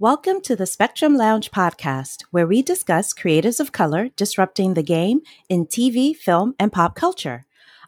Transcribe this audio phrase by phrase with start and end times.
[0.00, 5.20] Welcome to the Spectrum Lounge podcast, where we discuss creatives of color disrupting the game
[5.50, 7.44] in TV, film, and pop culture.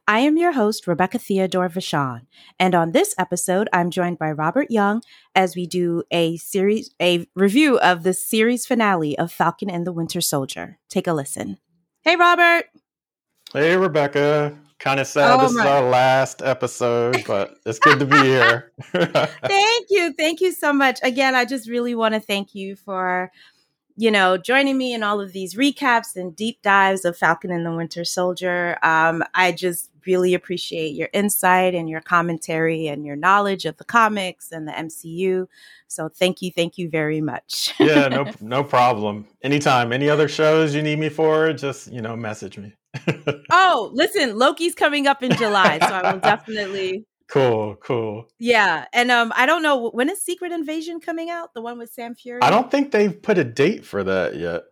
[0.07, 2.27] I am your host, Rebecca Theodore Vachon,
[2.59, 5.01] and on this episode, I'm joined by Robert Young
[5.35, 9.93] as we do a series, a review of the series finale of Falcon and the
[9.93, 10.79] Winter Soldier.
[10.91, 11.57] Take a listen.
[12.03, 12.67] Hey, Robert.
[13.55, 14.59] Hey, Rebecca.
[14.83, 15.63] Kind of sad oh this my.
[15.63, 18.73] is our last episode, but it's good to be here.
[18.91, 20.13] thank you.
[20.15, 20.99] Thank you so much.
[21.05, 23.31] Again, I just really want to thank you for,
[23.95, 27.65] you know, joining me in all of these recaps and deep dives of Falcon and
[27.65, 28.77] the Winter Soldier.
[28.83, 33.85] Um, I just really appreciate your insight and your commentary and your knowledge of the
[33.85, 35.47] comics and the MCU.
[35.87, 37.73] So thank you, thank you very much.
[37.79, 39.29] yeah, no, no problem.
[39.43, 42.75] Anytime, any other shows you need me for, just you know, message me
[43.51, 47.07] oh, listen, Loki's coming up in July, so I will definitely.
[47.29, 48.29] Cool, cool.
[48.39, 51.91] Yeah, and um, I don't know when is Secret Invasion coming out, the one with
[51.91, 52.43] Sam Fury.
[52.43, 54.65] I don't think they've put a date for that yet.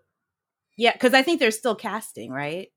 [0.76, 2.68] Yeah, because I think they're still casting, right?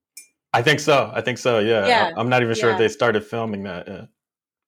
[0.54, 1.12] I think so.
[1.14, 1.60] I think so.
[1.60, 1.88] Yeah.
[1.88, 2.12] yeah.
[2.16, 2.76] I'm not even sure yeah.
[2.76, 4.08] if they started filming that yet.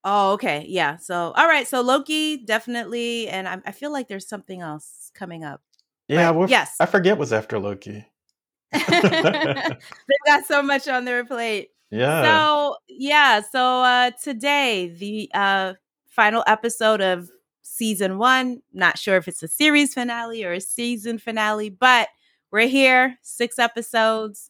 [0.03, 0.65] Oh, okay.
[0.67, 0.97] Yeah.
[0.97, 1.67] So, all right.
[1.67, 5.61] So Loki definitely, and I, I feel like there's something else coming up.
[6.07, 6.31] Yeah.
[6.31, 6.75] Well, yes.
[6.79, 8.05] I forget what's after Loki.
[8.89, 11.69] They've got so much on their plate.
[11.91, 12.23] Yeah.
[12.23, 13.41] So yeah.
[13.41, 15.73] So uh, today, the uh,
[16.07, 17.29] final episode of
[17.61, 18.61] season one.
[18.73, 22.07] Not sure if it's a series finale or a season finale, but
[22.51, 23.17] we're here.
[23.21, 24.49] Six episodes,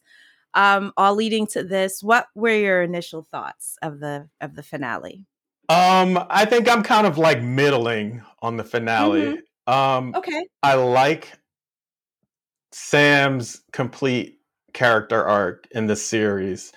[0.54, 2.02] um, all leading to this.
[2.02, 5.24] What were your initial thoughts of the of the finale?
[5.68, 9.20] Um, I think I'm kind of like middling on the finale.
[9.22, 9.72] Mm-hmm.
[9.72, 10.46] Um, okay.
[10.62, 11.32] I like
[12.72, 14.40] Sam's complete
[14.72, 16.72] character arc in the series.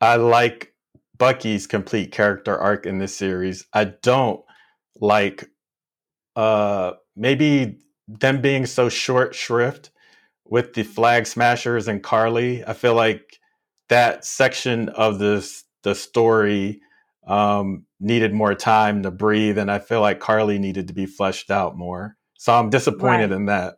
[0.00, 0.74] I like
[1.18, 3.66] Bucky's complete character arc in this series.
[3.72, 4.40] I don't
[5.00, 5.48] like
[6.36, 7.78] uh maybe
[8.08, 9.90] them being so short shrift
[10.46, 12.64] with the flag smashers and Karli.
[12.66, 13.38] I feel like
[13.88, 16.80] that section of this the story
[17.26, 21.50] um, needed more time to breathe, and I feel like Karli needed to be fleshed
[21.50, 22.16] out more.
[22.34, 23.36] So I'm disappointed right.
[23.36, 23.76] in that.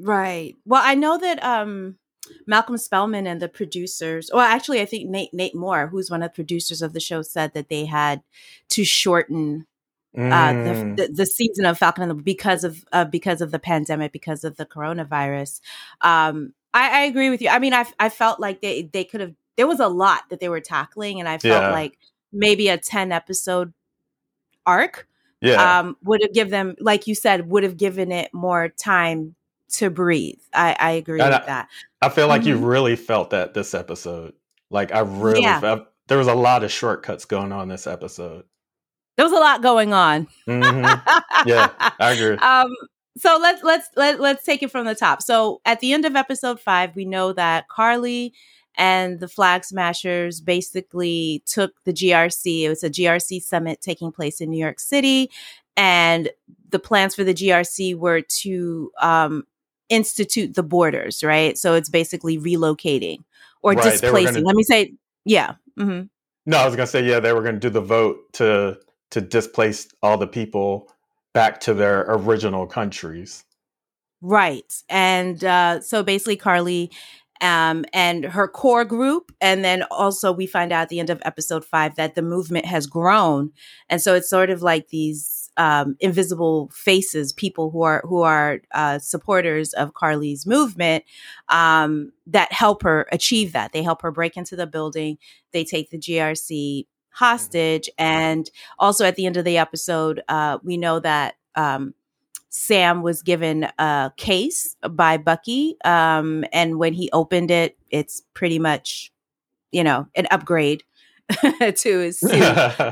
[0.00, 0.56] Right.
[0.64, 1.96] Well, I know that um
[2.46, 6.30] Malcolm Spellman and the producers, well, actually, I think Nate Nate Moore, who's one of
[6.30, 8.22] the producers of the show, said that they had
[8.70, 9.66] to shorten
[10.16, 10.32] mm.
[10.32, 10.96] uh, the, mm.
[10.96, 14.44] the, the season of Falcon and the because of uh, because of the pandemic, because
[14.44, 15.60] of the coronavirus.
[16.00, 17.48] Um, I, I agree with you.
[17.48, 19.34] I mean, I I felt like they they could have.
[19.56, 21.70] There was a lot that they were tackling, and I felt yeah.
[21.70, 21.98] like
[22.32, 23.72] maybe a ten episode
[24.64, 25.08] arc
[25.40, 25.80] yeah.
[25.80, 29.34] um, would have given them, like you said, would have given it more time
[29.72, 30.40] to breathe.
[30.52, 31.68] I, I agree and with I, that.
[32.02, 32.50] I feel like mm-hmm.
[32.50, 34.34] you really felt that this episode.
[34.70, 35.60] Like I really yeah.
[35.60, 38.44] felt there was a lot of shortcuts going on this episode.
[39.16, 40.28] There was a lot going on.
[40.46, 41.48] Mm-hmm.
[41.48, 42.36] Yeah, I agree.
[42.38, 42.74] um,
[43.16, 45.22] so let's let's let, let's take it from the top.
[45.22, 48.32] So at the end of episode five, we know that Karli
[48.76, 52.62] and the Flag Smashers basically took the GRC.
[52.62, 55.30] It was a GRC summit taking place in New York City,
[55.76, 56.30] and
[56.70, 59.44] the plans for the GRC were to um,
[59.90, 61.58] institute the borders, right?
[61.58, 63.22] So it's basically relocating
[63.62, 64.34] or right, displacing.
[64.34, 65.54] Gonna, Let me say, yeah.
[65.78, 66.06] Mm-hmm.
[66.46, 68.78] No, I was gonna say, yeah, they were gonna do the vote to
[69.10, 70.90] to displace all the people
[71.34, 73.44] back to their original countries.
[74.22, 76.90] Right, and uh, so basically, Karli
[77.40, 79.32] um, and her core group.
[79.40, 82.66] And then also, we find out at the end of episode five that the movement
[82.66, 83.52] has grown.
[83.88, 88.62] And so it's sort of like these um, invisible faces, people who are who are
[88.72, 91.04] uh, supporters of Karli's movement
[91.50, 93.72] um, that help her achieve that.
[93.72, 95.18] They help her break into the building.
[95.52, 100.76] They take the GRC hostage, and also at the end of the episode, uh, we
[100.78, 101.34] know that.
[101.54, 101.94] Um,
[102.52, 108.58] Sam was given a case by Bucky, um, and when he opened it, it's pretty
[108.58, 109.12] much,
[109.70, 110.82] you know, an upgrade
[111.30, 112.42] to his suit.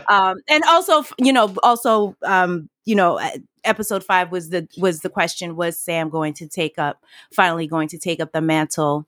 [0.08, 3.20] um, and also, you know, also, um, you know,
[3.64, 7.02] episode five was the was the question: Was Sam going to take up
[7.32, 9.06] finally going to take up the mantle?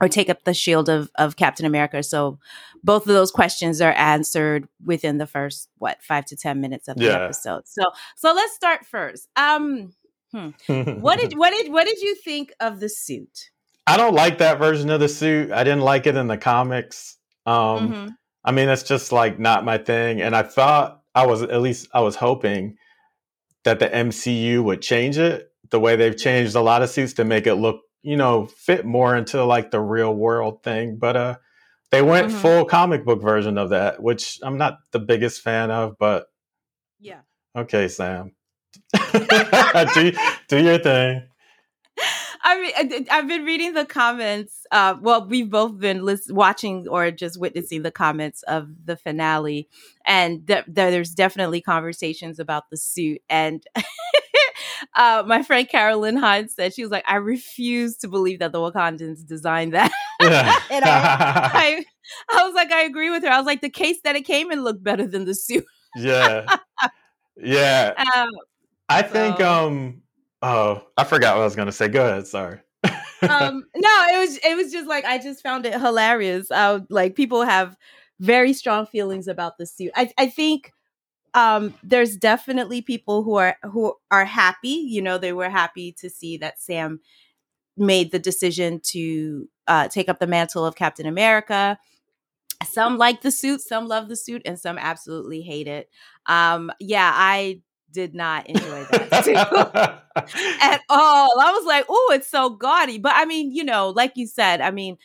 [0.00, 2.02] Or take up the shield of, of Captain America.
[2.02, 2.40] So
[2.82, 6.96] both of those questions are answered within the first what five to ten minutes of
[6.96, 7.22] the yeah.
[7.22, 7.68] episode.
[7.68, 7.84] So
[8.16, 9.28] so let's start first.
[9.36, 9.92] Um,
[10.32, 10.48] hmm.
[11.00, 13.50] what did what did what did you think of the suit?
[13.86, 15.52] I don't like that version of the suit.
[15.52, 17.16] I didn't like it in the comics.
[17.46, 18.08] Um, mm-hmm.
[18.44, 20.20] I mean, it's just like not my thing.
[20.20, 22.76] And I thought I was at least I was hoping
[23.64, 27.24] that the MCU would change it the way they've changed a lot of suits to
[27.24, 30.98] make it look, you know, fit more into like the real world thing.
[30.98, 31.36] But uh
[31.90, 32.38] they went mm-hmm.
[32.38, 36.26] full comic book version of that, which I'm not the biggest fan of, but
[36.98, 37.20] yeah.
[37.56, 38.32] Okay, Sam.
[39.12, 40.12] do,
[40.48, 41.22] do your thing.
[42.46, 44.66] I mean, I've been reading the comments.
[44.70, 49.66] Uh, well, we've both been list- watching or just witnessing the comments of the finale,
[50.06, 53.22] and th- there's definitely conversations about the suit.
[53.30, 53.64] And
[54.94, 58.58] uh, my friend Carolyn Hunt said she was like, "I refuse to believe that the
[58.58, 59.90] Wakandans designed that."
[60.20, 60.60] and I,
[61.54, 61.84] I,
[62.30, 63.30] I was like, I agree with her.
[63.30, 65.64] I was like, the case that it came in looked better than the suit.
[65.96, 66.44] yeah,
[67.36, 67.94] yeah.
[68.14, 68.28] Um,
[68.88, 69.66] I think so.
[69.66, 70.02] um
[70.46, 71.88] Oh, I forgot what I was going to say.
[71.88, 72.26] Go ahead.
[72.26, 72.58] Sorry.
[73.22, 76.50] um, no, it was it was just like I just found it hilarious.
[76.50, 77.78] Uh, like people have
[78.20, 79.90] very strong feelings about the suit.
[79.96, 80.70] I I think
[81.32, 84.84] um, there's definitely people who are who are happy.
[84.86, 87.00] You know, they were happy to see that Sam
[87.78, 91.78] made the decision to uh, take up the mantle of Captain America.
[92.64, 95.88] Some like the suit, some love the suit, and some absolutely hate it.
[96.26, 97.62] Um, yeah, I
[97.94, 99.26] did not enjoy that
[100.60, 101.40] at all.
[101.40, 102.98] I was like, oh, it's so gaudy.
[102.98, 104.98] But I mean, you know, like you said, I mean,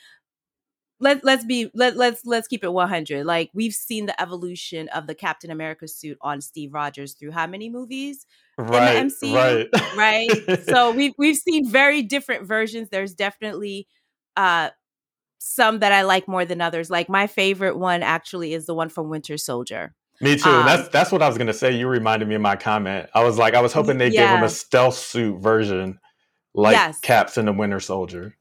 [0.99, 3.25] let let's be let let's let's keep it 100.
[3.25, 7.47] Like we've seen the evolution of the Captain America suit on Steve Rogers through how
[7.47, 8.25] many movies?
[8.57, 10.59] Right, in the MCU, right, right.
[10.65, 12.89] so we've we've seen very different versions.
[12.89, 13.87] There's definitely
[14.35, 14.71] uh
[15.37, 16.89] some that I like more than others.
[16.89, 19.95] Like my favorite one actually is the one from Winter Soldier.
[20.21, 20.49] Me too.
[20.49, 21.71] Um, that's that's what I was gonna say.
[21.77, 23.09] You reminded me of my comment.
[23.13, 24.27] I was like, I was hoping they yeah.
[24.27, 25.99] gave him a stealth suit version,
[26.53, 26.99] like yes.
[26.99, 28.35] Caps in the Winter Soldier.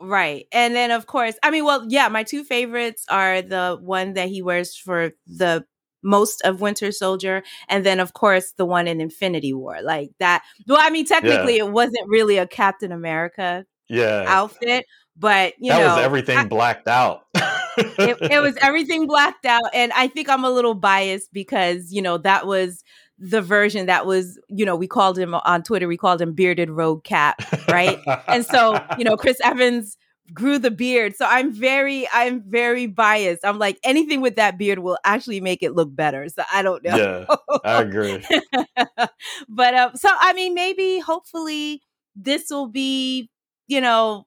[0.00, 0.46] Right.
[0.50, 4.28] And then of course, I mean, well, yeah, my two favorites are the one that
[4.28, 5.64] he wears for the
[6.02, 9.82] most of Winter Soldier, and then of course the one in Infinity War.
[9.82, 10.42] Like that.
[10.66, 11.64] Well, I mean, technically yeah.
[11.64, 14.24] it wasn't really a Captain America yeah.
[14.26, 17.24] outfit, but you that know, was everything I, blacked out.
[17.76, 22.02] it, it was everything blacked out, and I think I'm a little biased because you
[22.02, 22.82] know that was
[23.20, 26.70] the version that was, you know, we called him on Twitter, we called him bearded
[26.70, 27.98] rogue cap, right?
[28.26, 29.98] and so, you know, Chris Evans
[30.32, 31.14] grew the beard.
[31.16, 33.44] So I'm very, I'm very biased.
[33.44, 36.28] I'm like, anything with that beard will actually make it look better.
[36.30, 36.96] So I don't know.
[36.96, 38.24] Yeah, I agree.
[39.48, 41.82] but uh, so, I mean, maybe hopefully
[42.16, 43.28] this will be,
[43.68, 44.24] you know,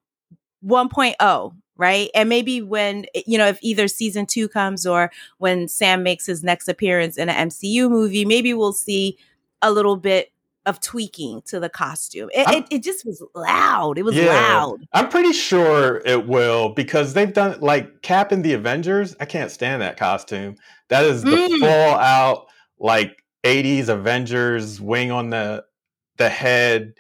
[0.64, 2.10] 1.0 right?
[2.14, 6.26] And maybe when eh, you know if either season two comes or when sam makes
[6.26, 9.18] his next appearance in an mcu movie maybe we'll see
[9.62, 10.34] a little bit
[10.66, 12.30] of tweaking to the costume.
[12.34, 13.98] It, it, it, just was loud.
[13.98, 14.88] It was yeah, loud.
[14.94, 19.52] I'm pretty sure it will because they've done like cap in the avengers i can't
[19.52, 20.56] stand that costume.
[20.88, 21.60] That is the mm.
[21.60, 22.48] full out
[22.80, 25.66] like 80s avengers wing on the
[26.18, 26.94] the head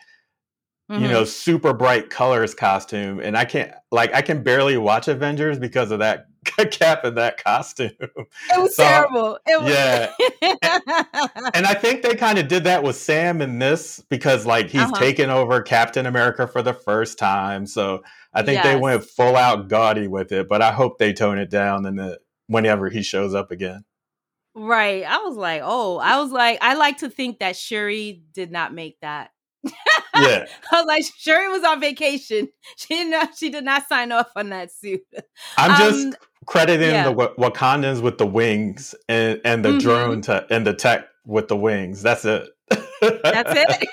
[0.91, 1.03] mm-hmm.
[1.03, 3.19] you know, super bright colors costume.
[3.19, 6.27] And I can't like I can barely watch Avengers because of that
[6.71, 7.91] cap and that costume.
[8.00, 8.12] It
[8.57, 9.39] was so, terrible.
[9.45, 10.12] It was- yeah.
[10.41, 14.69] and, and, I think they kind of did that with Sam in this because like
[14.69, 15.00] he's uh-huh.
[15.00, 17.65] taken over Captain America for the first time.
[17.65, 18.03] So
[18.33, 18.65] I think yes.
[18.65, 21.95] they went full out gaudy with it, but I hope they tone it down in
[21.95, 23.86] the whenever he shows up again.
[24.56, 25.03] Right.
[25.03, 28.74] I was like, oh, I was like, I like to think that Shuri did not
[28.74, 29.31] make that
[30.15, 30.46] yeah.
[30.72, 32.50] I was like, Shuri was on vacation.
[32.77, 35.01] She didn't know, she did not sign off on that suit.
[35.58, 36.13] I'm just um,
[36.46, 37.12] crediting yeah.
[37.12, 39.77] the Wakandans with the wings and, and the mm-hmm.
[39.79, 42.01] drone to, and the tech with the wings.
[42.01, 42.50] That's it.
[42.70, 42.84] That's
[43.24, 43.88] it.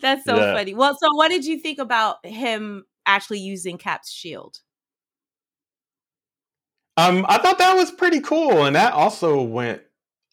[0.00, 0.54] That's so yeah.
[0.54, 0.74] funny.
[0.74, 4.58] Well, so what did you think about him actually using Cap's shield?
[6.96, 9.82] Um, I thought that was pretty cool, and that also went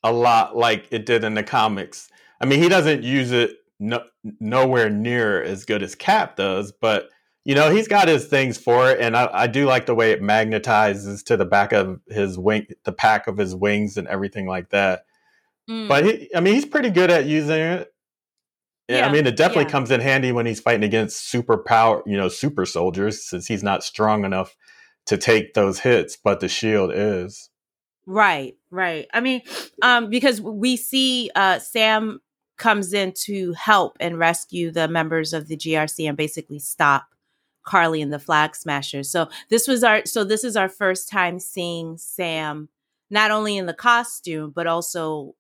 [0.03, 2.09] a lot like it did in the comics.
[2.41, 4.03] I mean, he doesn't use it no,
[4.39, 7.09] nowhere near as good as Cap does, but
[7.43, 10.11] you know he's got his things for it, and I, I, do like the way
[10.11, 14.47] it magnetizes to the back of his wing, the pack of his wings, and everything
[14.47, 15.05] like that.
[15.69, 15.87] Mm.
[15.87, 17.91] But he, I mean, he's pretty good at using it.
[18.87, 19.71] Yeah, I mean, it definitely yeah.
[19.71, 23.63] comes in handy when he's fighting against super power, you know, super soldiers, since he's
[23.63, 24.55] not strong enough
[25.07, 27.49] to take those hits, but the shield is.
[28.05, 29.07] Right, right.
[29.13, 29.41] I mean,
[29.81, 32.19] um, because we see uh, Sam
[32.57, 37.07] comes in to help and rescue the members of the GRC and basically stop
[37.65, 39.09] Karli and the Flag Smashers.
[39.09, 42.69] So this was our so this is our first time seeing Sam
[43.09, 45.35] not only in the costume but also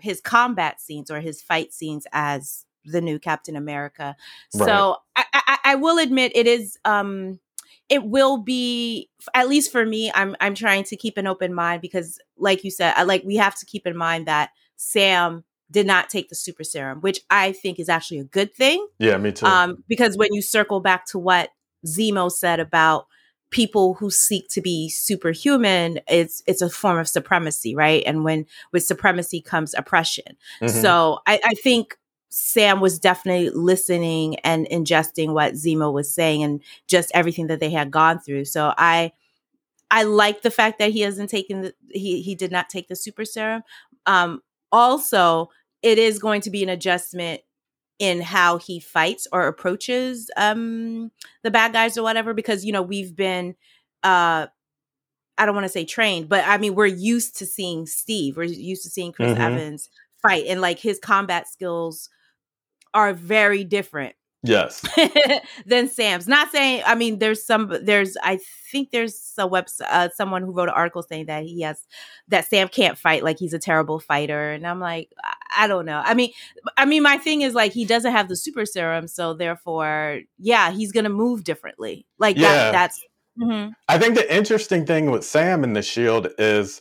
[0.00, 4.16] his combat scenes or his fight scenes as the new Captain America.
[4.54, 4.66] Right.
[4.66, 7.38] So I, I, I will admit it is um
[7.88, 11.80] it will be at least for me i'm i'm trying to keep an open mind
[11.80, 15.86] because like you said I, like we have to keep in mind that sam did
[15.86, 18.86] not take the super serum, which I think is actually a good thing.
[18.98, 19.46] Yeah, me too.
[19.46, 21.50] Um, because when you circle back to what
[21.86, 23.06] Zemo said about
[23.50, 28.44] people who seek to be superhuman it's it's a form of supremacy right and when
[28.72, 30.68] with supremacy comes oppression mm-hmm.
[30.68, 31.96] so I, I think
[32.28, 37.70] sam was definitely listening and ingesting what zemo was saying and just everything that they
[37.70, 39.12] had gone through so i
[39.90, 42.96] i like the fact that he hasn't taken the he he did not take the
[42.96, 43.62] super serum
[44.04, 45.48] um also
[45.82, 47.40] it is going to be an adjustment
[47.98, 51.10] in how he fights or approaches um
[51.42, 53.54] the bad guys or whatever because you know we've been
[54.04, 54.46] uh
[55.38, 58.36] I don't want to say trained, but I mean we're used to seeing Steve.
[58.36, 59.40] We're used to seeing Chris mm-hmm.
[59.40, 59.88] Evans
[60.20, 62.08] fight and like his combat skills
[62.92, 64.84] are very different Yes.
[65.66, 66.28] than Sam's.
[66.28, 66.82] Not saying.
[66.86, 67.76] I mean, there's some.
[67.82, 68.16] There's.
[68.22, 68.38] I
[68.70, 69.88] think there's a website.
[69.90, 71.84] Uh, someone who wrote an article saying that he has
[72.28, 73.24] that Sam can't fight.
[73.24, 74.52] Like he's a terrible fighter.
[74.52, 76.00] And I'm like, I, I don't know.
[76.04, 76.32] I mean,
[76.76, 80.70] I mean, my thing is like he doesn't have the super serum, so therefore, yeah,
[80.70, 82.06] he's gonna move differently.
[82.18, 82.48] Like yeah.
[82.48, 82.72] that.
[82.72, 83.04] That's.
[83.40, 83.70] Mm-hmm.
[83.88, 86.80] I think the interesting thing with Sam in the Shield is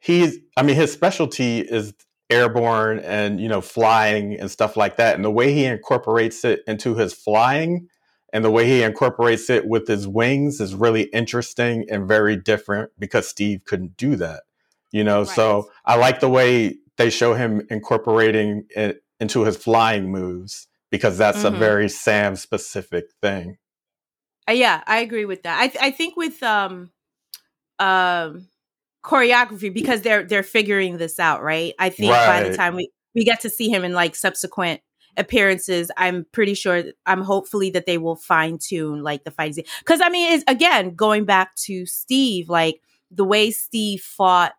[0.00, 0.36] he's.
[0.56, 1.94] I mean, his specialty is
[2.30, 6.60] airborne and you know flying and stuff like that and the way he incorporates it
[6.66, 7.88] into his flying
[8.34, 12.90] and the way he incorporates it with his wings is really interesting and very different
[12.98, 14.42] because Steve couldn't do that
[14.90, 15.28] you know right.
[15.28, 21.16] so I like the way they show him incorporating it into his flying moves because
[21.16, 21.54] that's mm-hmm.
[21.54, 23.56] a very Sam specific thing
[24.46, 26.90] uh, yeah I agree with that I I think with um
[27.78, 28.48] um
[29.04, 31.74] choreography because they're they're figuring this out, right?
[31.78, 32.42] I think right.
[32.42, 34.80] by the time we we get to see him in like subsequent
[35.16, 40.00] appearances, I'm pretty sure I'm hopefully that they will fine tune like the fighting because
[40.00, 44.54] I mean, it's again going back to Steve, like the way Steve fought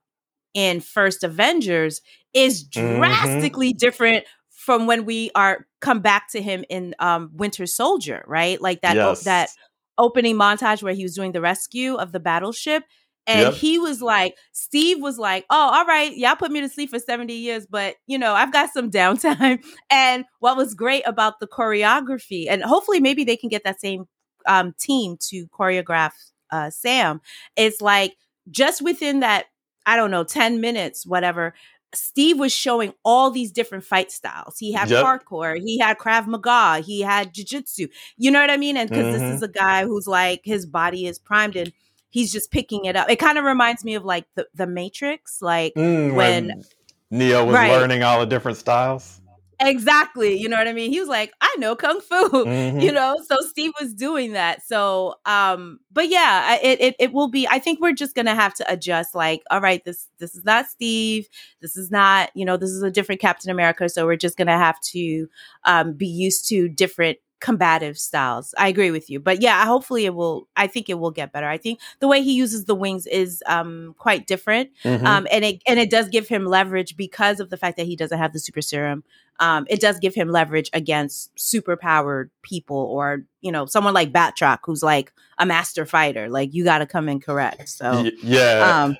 [0.54, 2.02] in First Avengers
[2.34, 2.98] is mm-hmm.
[2.98, 3.78] drastically mm-hmm.
[3.78, 8.60] different from when we are come back to him in um Winter Soldier, right?
[8.62, 9.22] Like that yes.
[9.22, 9.50] o- that
[9.98, 12.84] opening montage where he was doing the rescue of the battleship
[13.30, 13.54] and yep.
[13.54, 16.98] he was like, Steve was like, oh, all right, y'all put me to sleep for
[16.98, 19.64] 70 years, but you know, I've got some downtime.
[19.92, 24.06] And what was great about the choreography, and hopefully maybe they can get that same
[24.48, 26.12] um, team to choreograph
[26.50, 27.22] uh, Sam,
[27.56, 28.16] it's like
[28.50, 29.46] just within that,
[29.86, 31.54] I don't know, 10 minutes, whatever,
[31.94, 34.58] Steve was showing all these different fight styles.
[34.58, 35.06] He had yep.
[35.06, 37.90] parkour, he had Krav Maga, he had jiu-jitsu.
[38.18, 38.76] You know what I mean?
[38.76, 39.20] And because mm-hmm.
[39.20, 41.72] this is a guy who's like his body is primed and
[42.10, 43.10] he's just picking it up.
[43.10, 46.64] It kind of reminds me of like the, the Matrix, like mm, when, when,
[47.12, 47.72] Neo was right.
[47.72, 49.20] learning all the different styles.
[49.62, 50.38] Exactly.
[50.38, 50.90] You know what I mean?
[50.90, 52.80] He was like, I know kung fu, mm-hmm.
[52.80, 53.18] you know?
[53.28, 54.66] So Steve was doing that.
[54.66, 58.36] So, um, but yeah, it, it, it will be, I think we're just going to
[58.36, 61.28] have to adjust like, all right, this, this is not Steve.
[61.62, 63.90] This is not, you know, this is a different Captain America.
[63.90, 65.28] So we're just going to have to,
[65.66, 68.54] um, be used to different combative styles.
[68.58, 69.20] I agree with you.
[69.20, 71.48] But yeah, hopefully it will I think it will get better.
[71.48, 74.70] I think the way he uses the wings is um quite different.
[74.84, 75.06] Mm-hmm.
[75.06, 77.96] Um and it and it does give him leverage because of the fact that he
[77.96, 79.04] doesn't have the super serum.
[79.40, 84.12] Um it does give him leverage against super powered people or, you know, someone like
[84.12, 86.30] Batroc who's like a master fighter.
[86.30, 87.70] Like you got to come in correct.
[87.70, 88.84] So y- Yeah.
[88.84, 88.98] Um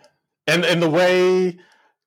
[0.48, 1.58] and and the way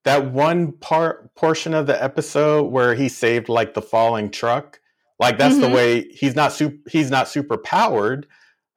[0.05, 4.81] that one part portion of the episode where he saved like the falling truck
[5.23, 5.63] like that's mm-hmm.
[5.63, 8.27] the way he's not super he's not super powered,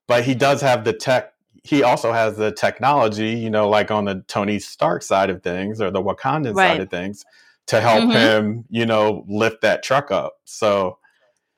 [0.07, 1.33] but he does have the tech
[1.63, 5.81] he also has the technology, you know, like on the Tony Stark side of things
[5.81, 6.73] or the Wakandan right.
[6.73, 7.25] side of things
[7.67, 8.11] to help mm-hmm.
[8.11, 10.35] him, you know, lift that truck up.
[10.45, 10.99] So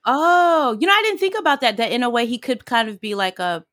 [0.05, 1.75] Oh, you know, I didn't think about that.
[1.75, 3.65] That in a way he could kind of be like a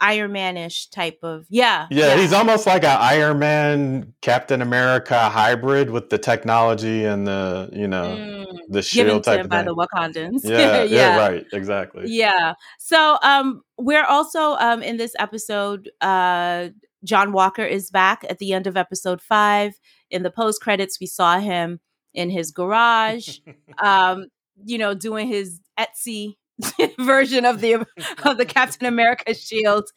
[0.00, 2.08] Iron Man-ish type of yeah, yeah.
[2.08, 7.68] Yeah, he's almost like an Iron Man Captain America hybrid with the technology and the
[7.72, 9.66] you know mm, the shield type of by thing.
[9.66, 10.40] the Wakandans.
[10.44, 12.04] Yeah, yeah, yeah, right, exactly.
[12.06, 12.54] Yeah.
[12.78, 16.68] So um we're also um in this episode uh
[17.04, 19.74] John Walker is back at the end of episode 5.
[20.10, 21.80] In the post credits we saw him
[22.14, 23.38] in his garage
[23.82, 24.26] um
[24.64, 26.36] you know doing his Etsy
[26.98, 27.74] version of the
[28.24, 29.88] of the Captain America shield.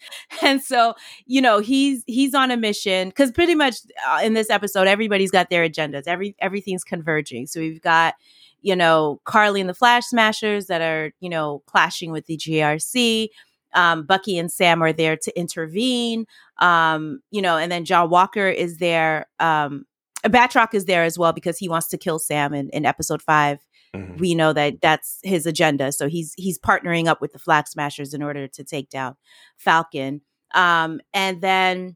[0.41, 0.93] And so,
[1.25, 3.75] you know, he's he's on a mission cuz pretty much
[4.07, 6.03] uh, in this episode everybody's got their agendas.
[6.07, 7.47] Every everything's converging.
[7.47, 8.15] So we've got
[8.63, 13.27] you know, Karli and the Flag Smashers that are, you know, clashing with the GRC.
[13.73, 16.25] Um, Bucky and Sam are there to intervene.
[16.59, 19.27] Um, you know, and then John Walker is there.
[19.39, 19.85] Um,
[20.25, 23.59] Batroc is there as well because he wants to kill Sam in, in episode five.
[23.95, 24.17] Mm-hmm.
[24.17, 25.91] We know that that's his agenda.
[25.91, 29.15] So he's he's partnering up with the Flag Smashers in order to take down
[29.57, 30.21] Falcon.
[30.53, 31.95] Um, and then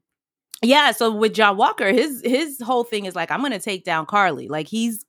[0.63, 4.05] yeah, so with John Walker, his his whole thing is like, I'm gonna take down
[4.05, 4.47] Karli.
[4.47, 5.05] Like he's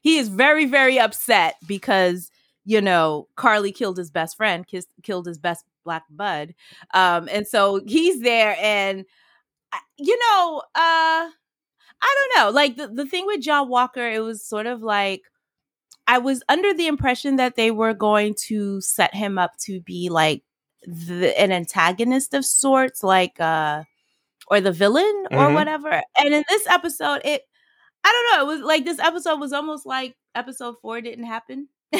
[0.00, 2.30] he is very, very upset because
[2.64, 6.52] you know, Karli killed his best friend, kissed, killed his best black bud.
[6.94, 9.04] Um, and so he's there and
[9.98, 11.30] you know, uh
[12.02, 12.50] I don't know.
[12.50, 15.22] Like the, the thing with John Walker, it was sort of like
[16.06, 20.08] I was under the impression that they were going to set him up to be
[20.08, 20.42] like
[20.86, 23.82] the, an antagonist of sorts, like uh
[24.48, 25.54] or the villain or mm-hmm.
[25.54, 26.02] whatever.
[26.18, 27.42] And in this episode, it
[28.04, 31.68] I don't know, it was like this episode was almost like episode four didn't happen.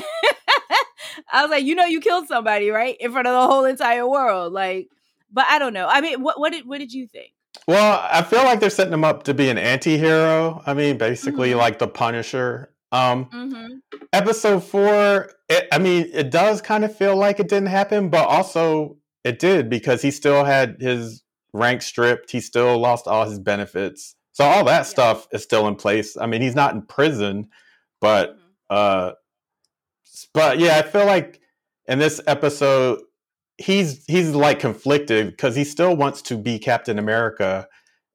[1.33, 4.07] I was like, you know, you killed somebody, right, in front of the whole entire
[4.07, 4.89] world, like.
[5.33, 5.89] But I don't know.
[5.89, 7.33] I mean, what what did what did you think?
[7.67, 10.63] Well, I feel like they're setting him up to be an anti-hero.
[10.67, 11.59] I mean, basically mm-hmm.
[11.59, 12.71] like the Punisher.
[12.93, 13.99] Um mm-hmm.
[14.13, 18.27] episode 4, it, I mean, it does kind of feel like it didn't happen, but
[18.29, 23.39] also it did because he still had his rank stripped, he still lost all his
[23.39, 24.15] benefits.
[24.33, 24.83] So all that yeah.
[24.83, 26.17] stuff is still in place.
[26.17, 27.49] I mean, he's not in prison,
[28.01, 28.43] but mm-hmm.
[28.71, 29.13] uh
[30.33, 31.41] but yeah, I feel like
[31.87, 33.01] in this episode
[33.59, 37.69] he's he's like conflicted because he still wants to be Captain America,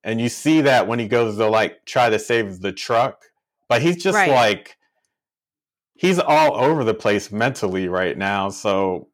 [0.03, 3.25] and you see that when he goes to like try to save the truck,
[3.71, 4.29] but he's just right.
[4.29, 4.75] like
[5.93, 8.49] he's all over the place mentally right now.
[8.49, 9.07] So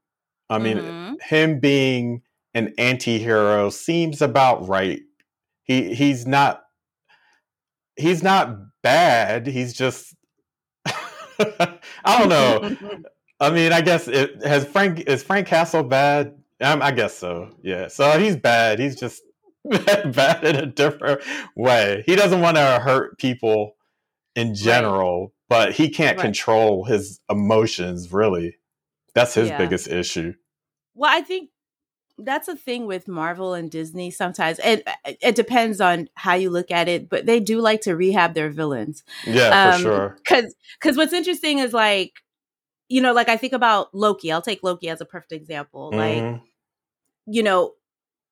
[0.50, 1.14] I mean, mm-hmm.
[1.22, 2.24] him being
[2.56, 5.02] an anti-hero seems about right.
[5.62, 6.64] He he's not
[7.98, 9.46] he's not bad.
[9.46, 10.16] He's just
[10.88, 11.78] I
[12.18, 12.76] don't know.
[13.40, 16.36] I mean, I guess it has Frank is Frank Castle bad?
[16.62, 17.52] Um, I guess so.
[17.62, 17.90] Yeah.
[17.90, 18.80] So he's bad.
[18.80, 19.22] He's just
[19.64, 21.22] bad in a different
[21.56, 22.02] way.
[22.08, 23.77] He doesn't want to hurt people
[24.38, 25.32] in general, right.
[25.50, 26.24] but he can't right.
[26.24, 28.14] control his emotions.
[28.14, 28.58] Really,
[29.14, 29.58] that's his yeah.
[29.58, 30.34] biggest issue.
[30.94, 31.50] Well, I think
[32.20, 34.60] that's a thing with Marvel and Disney sometimes.
[34.64, 38.36] It it depends on how you look at it, but they do like to rehab
[38.36, 39.04] their villains.
[39.26, 40.18] Yeah, um, for sure.
[40.28, 42.14] Cuz cuz what's interesting is like
[42.90, 44.32] you know, like I think about Loki.
[44.32, 45.92] I'll take Loki as a perfect example.
[45.92, 46.32] Mm-hmm.
[46.34, 46.42] Like
[47.26, 47.74] you know,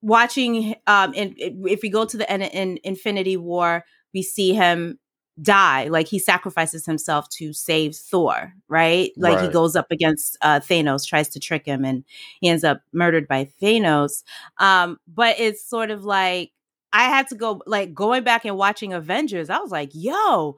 [0.01, 4.99] watching um in, if we go to the end in Infinity War, we see him
[5.41, 9.45] die like he sacrifices himself to save thor right like right.
[9.45, 12.05] he goes up against uh thanos tries to trick him and
[12.39, 14.23] he ends up murdered by thanos
[14.59, 16.51] um but it's sort of like
[16.93, 20.55] i had to go like going back and watching avengers i was like yo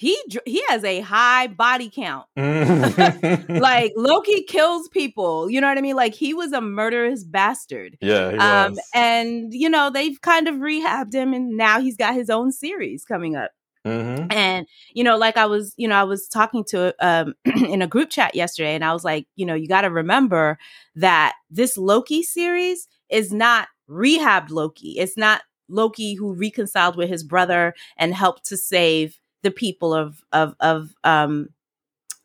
[0.00, 0.16] he
[0.46, 2.24] he has a high body count.
[2.36, 5.94] like Loki kills people, you know what I mean?
[5.94, 7.98] Like he was a murderous bastard.
[8.00, 8.28] Yeah,
[8.64, 12.50] um, and you know they've kind of rehabbed him, and now he's got his own
[12.50, 13.50] series coming up.
[13.86, 14.26] Mm-hmm.
[14.30, 17.86] And you know, like I was, you know, I was talking to um in a
[17.86, 20.58] group chat yesterday, and I was like, you know, you got to remember
[20.96, 24.98] that this Loki series is not rehabbed Loki.
[24.98, 30.22] It's not Loki who reconciled with his brother and helped to save the people of
[30.32, 31.48] of of um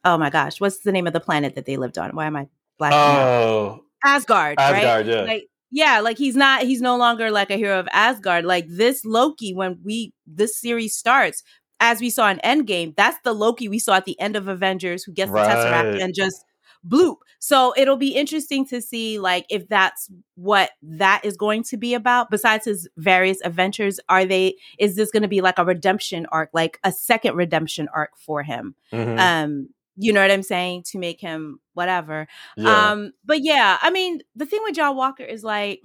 [0.04, 2.12] oh my gosh, what's the name of the planet that they lived on?
[2.16, 2.94] Why am I black?
[2.94, 4.60] Oh, Asgard.
[4.60, 5.16] Asgard, right?
[5.16, 5.22] yeah.
[5.24, 8.46] Like, yeah, like he's not he's no longer like a hero of Asgard.
[8.46, 11.44] Like this Loki, when we this series starts,
[11.82, 15.04] as we saw in Endgame, that's the Loki we saw at the end of Avengers
[15.04, 15.46] who gets right.
[15.46, 16.46] the Tesseract and just
[16.88, 17.18] bloop.
[17.40, 21.94] So it'll be interesting to see like if that's what that is going to be
[21.94, 22.32] about.
[22.32, 26.52] Besides his various adventures, are they is this going to be like a redemption arc,
[26.54, 28.76] like a second redemption arc for him?
[28.94, 29.20] Mm-hmm.
[29.20, 30.84] Um, you know what I'm saying?
[30.92, 32.28] To make him whatever.
[32.58, 32.92] Yeah.
[32.92, 35.82] Um, but yeah, I mean, the thing with John Walker is like,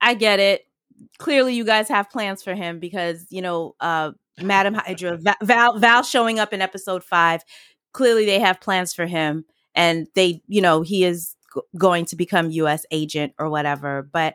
[0.00, 0.66] I get it.
[1.18, 6.02] Clearly, you guys have plans for him because you know, uh, Madam Hydra, Val, Val
[6.02, 7.42] showing up in episode five
[7.94, 12.16] clearly they have plans for him and they, you know, he is g- going to
[12.16, 14.02] become US agent or whatever.
[14.02, 14.34] But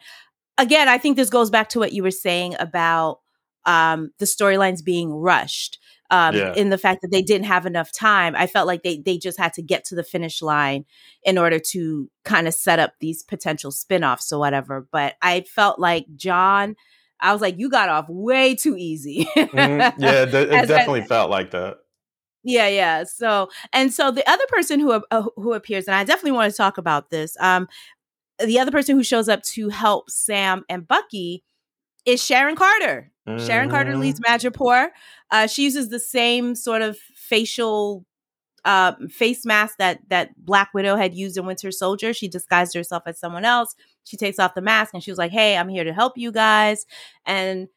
[0.57, 3.19] again, I think this goes back to what you were saying about
[3.65, 5.77] um, the storylines being rushed.
[6.11, 6.53] Um, yeah.
[6.55, 8.35] in the fact that they didn't have enough time.
[8.35, 10.85] I felt like they they just had to get to the finish line
[11.23, 14.87] in order to kind of set up these potential spin-offs or whatever.
[14.91, 16.75] But I felt like John,
[17.19, 19.27] I was like, you got off way too easy.
[19.37, 20.01] mm-hmm.
[20.01, 21.77] Yeah, th- it definitely felt like that.
[22.43, 23.03] Yeah, yeah.
[23.03, 26.57] So, and so the other person who uh, who appears, and I definitely want to
[26.57, 27.35] talk about this.
[27.39, 27.67] Um,
[28.43, 31.43] the other person who shows up to help Sam and Bucky
[32.05, 33.11] is Sharon Carter.
[33.37, 34.01] Sharon Carter mm-hmm.
[34.01, 34.89] leads Madripoor.
[35.31, 38.05] Uh, she uses the same sort of facial
[38.65, 42.13] uh, face mask that that Black Widow had used in Winter Soldier.
[42.13, 43.75] She disguised herself as someone else.
[44.03, 46.31] She takes off the mask and she was like, "Hey, I'm here to help you
[46.31, 46.85] guys."
[47.25, 47.67] And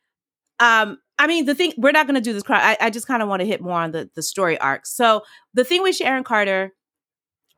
[0.58, 2.42] um, I mean, the thing we're not going to do this.
[2.48, 4.86] I, I just kind of want to hit more on the the story arc.
[4.86, 5.22] So
[5.54, 6.72] the thing with Sharon Carter,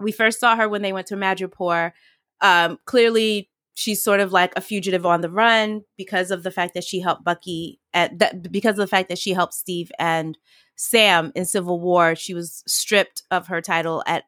[0.00, 1.92] we first saw her when they went to Madripoor.
[2.40, 6.74] Um, clearly, she's sort of like a fugitive on the run because of the fact
[6.74, 10.38] that she helped Bucky at that because of the fact that she helped Steve and
[10.76, 12.14] Sam in Civil War.
[12.14, 14.24] She was stripped of her title at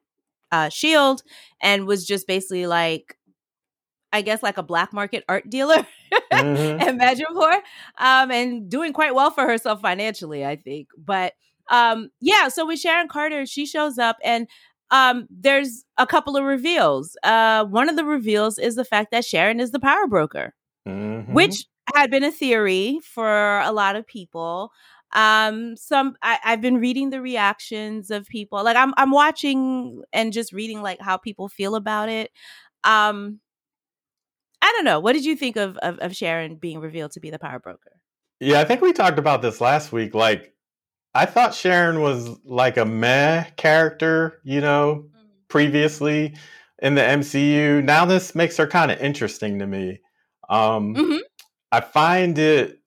[0.53, 1.23] uh, Shield
[1.63, 3.17] and was just basically like,
[4.13, 5.87] I guess like a black market art dealer
[6.33, 6.33] mm-hmm.
[6.81, 7.61] at Madripoor,
[7.99, 10.89] um, and doing quite well for herself financially, I think.
[10.97, 11.35] But
[11.71, 14.47] um, yeah, so with Sharon Carter, she shows up and
[14.91, 17.17] um, there's a couple of reveals.
[17.23, 20.55] Uh, one of the reveals is the fact that Sharon is the power broker,
[20.89, 21.33] mm-hmm.
[21.33, 24.71] which had been a theory for a lot of people.
[25.13, 28.63] Um, some I, I've been reading the reactions of people.
[28.65, 32.31] Like I'm I'm watching and just reading like how people feel about it.
[32.85, 33.41] Um,
[34.63, 35.01] I don't know.
[35.01, 38.01] What did you think of, of, of Sharon being revealed to be the power broker?
[38.41, 40.15] Yeah, I think we talked about this last week.
[40.15, 40.53] Like,
[41.17, 45.27] I thought Sharon was like a meh character, you know, mm-hmm.
[45.49, 46.35] previously
[46.83, 47.83] in the MCU.
[47.83, 50.01] Now this makes her kind of interesting to me.
[50.51, 51.17] Um, mm-hmm.
[51.73, 52.81] I find it.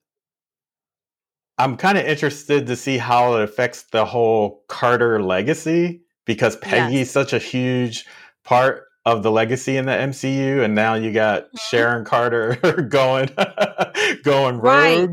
[1.57, 6.99] I'm kind of interested to see how it affects the whole Carter legacy because Peggy's
[6.99, 7.11] yes.
[7.11, 8.05] such a huge
[8.43, 11.57] part of the legacy in the MCU, and now you got mm-hmm.
[11.69, 12.55] Sharon Carter
[12.89, 13.29] going
[14.23, 14.61] going rogue.
[14.61, 15.09] Right.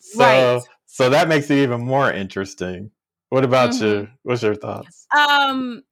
[0.00, 0.62] So right.
[0.92, 2.90] So that makes it even more interesting.
[3.28, 3.84] What about mm-hmm.
[3.84, 4.08] you?
[4.24, 5.06] What's your thoughts?
[5.16, 5.84] Um,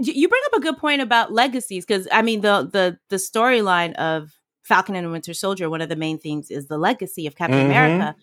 [0.00, 3.94] you bring up a good point about legacies because I mean the the the storyline
[3.94, 4.32] of
[4.64, 5.70] Falcon and Winter Soldier.
[5.70, 7.70] One of the main things is the legacy of Captain mm-hmm.
[7.70, 8.16] America,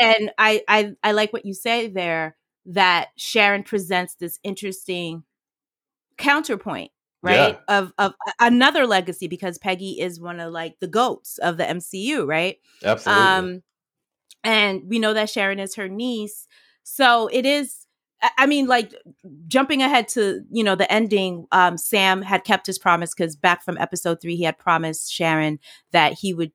[0.00, 5.24] and I, I I like what you say there that Sharon presents this interesting
[6.16, 6.90] counterpoint
[7.22, 7.78] right yeah.
[7.78, 12.26] of of another legacy because peggy is one of like the goats of the mcu
[12.26, 13.62] right absolutely um
[14.46, 16.46] and we know that sharon is her niece
[16.82, 17.86] so it is
[18.38, 18.94] i mean like
[19.48, 23.62] jumping ahead to you know the ending um sam had kept his promise because back
[23.62, 25.58] from episode three he had promised sharon
[25.92, 26.52] that he would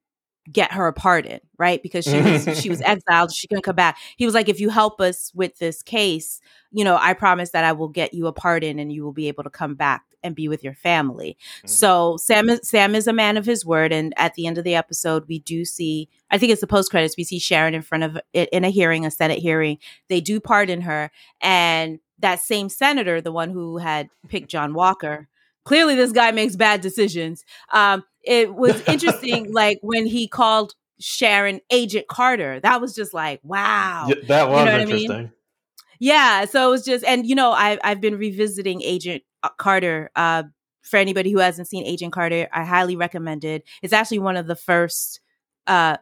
[0.52, 1.82] get her a pardon, right?
[1.84, 3.98] Because she was she was exiled, she couldn't come back.
[4.18, 6.40] He was like, if you help us with this case,
[6.72, 9.28] you know, I promise that I will get you a pardon and you will be
[9.28, 11.38] able to come back and be with your family.
[11.58, 11.68] Mm-hmm.
[11.68, 14.64] So Sam is, Sam is a man of his word, and at the end of
[14.64, 16.10] the episode, we do see.
[16.30, 17.18] I think it's the post credits.
[17.18, 19.78] We see Sharon in front of it in a hearing, a Senate hearing.
[20.10, 25.28] They do pardon her, and that same senator, the one who had picked John Walker,
[25.66, 27.44] clearly this guy makes bad decisions.
[27.72, 32.60] Um, it was interesting, like when he called Sharon Agent Carter.
[32.60, 34.06] That was just like, wow.
[34.08, 35.12] Yeah, that was you know interesting.
[35.12, 35.32] I mean?
[36.00, 39.24] Yeah, so it was just, and you know, I I've been revisiting Agent
[39.58, 40.10] Carter.
[40.16, 40.44] Uh,
[40.84, 43.64] for anybody who hasn't seen Agent Carter, I highly recommend it.
[43.84, 45.22] It's actually one of the first
[45.68, 45.98] uh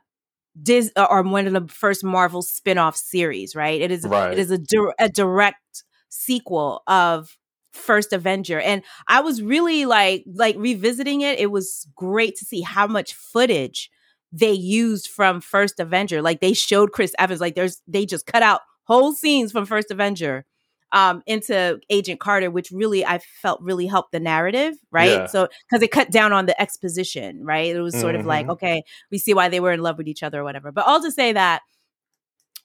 [0.62, 3.80] Dis or one of the first Marvel spin-off series, right?
[3.80, 4.34] It is right.
[4.34, 7.38] it is a, di- a direct sequel of
[7.72, 8.60] first Avenger.
[8.60, 11.40] And I was really like like revisiting it.
[11.40, 13.90] It was great to see how much footage
[14.32, 16.22] they used from first Avenger.
[16.22, 19.92] Like they showed Chris Evans like there's they just cut out whole scenes from first
[19.92, 20.46] Avenger
[20.92, 25.12] um into Agent Carter which really I felt really helped the narrative, right?
[25.12, 25.26] Yeah.
[25.28, 27.76] So cuz it cut down on the exposition, right?
[27.76, 28.22] It was sort mm-hmm.
[28.22, 28.52] of like mm-hmm.
[28.52, 30.72] okay, we see why they were in love with each other or whatever.
[30.72, 31.62] But all to say that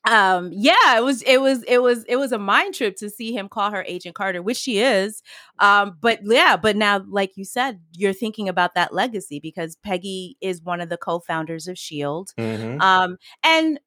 [0.07, 3.33] um yeah it was it was it was it was a mind trip to see
[3.33, 5.23] him call her agent carter which she is
[5.61, 10.37] um but yeah but now like you said you're thinking about that legacy because peggy
[10.43, 12.81] is one of the co-founders of shield mm-hmm.
[12.83, 13.81] um and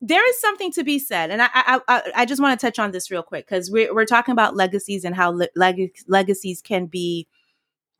[0.00, 2.78] there is something to be said and i i i, I just want to touch
[2.78, 6.60] on this real quick because we're, we're talking about legacies and how le- leg- legacies
[6.60, 7.26] can be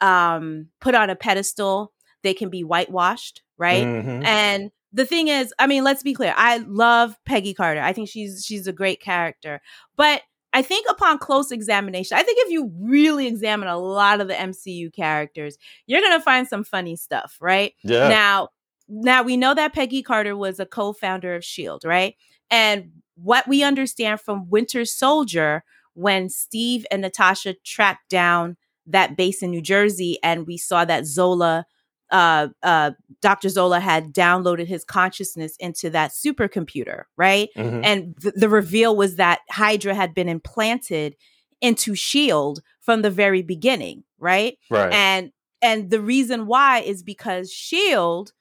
[0.00, 4.24] um put on a pedestal they can be whitewashed right mm-hmm.
[4.24, 6.32] and the thing is, I mean, let's be clear.
[6.36, 7.80] I love Peggy Carter.
[7.80, 9.60] I think she's she's a great character.
[9.96, 14.28] But I think upon close examination, I think if you really examine a lot of
[14.28, 17.74] the MCU characters, you're going to find some funny stuff, right?
[17.82, 18.08] Yeah.
[18.08, 18.50] Now,
[18.88, 22.14] now we know that Peggy Carter was a co-founder of Shield, right?
[22.50, 29.42] And what we understand from Winter Soldier when Steve and Natasha tracked down that base
[29.42, 31.66] in New Jersey and we saw that Zola
[32.10, 32.92] uh, uh,
[33.22, 33.48] Dr.
[33.48, 37.48] Zola had downloaded his consciousness into that supercomputer, right?
[37.56, 37.80] Mm-hmm.
[37.82, 41.16] And th- the reveal was that Hydra had been implanted
[41.60, 44.58] into Shield from the very beginning, right?
[44.70, 44.92] Right.
[44.92, 48.32] And and the reason why is because Shield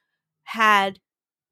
[0.44, 1.00] had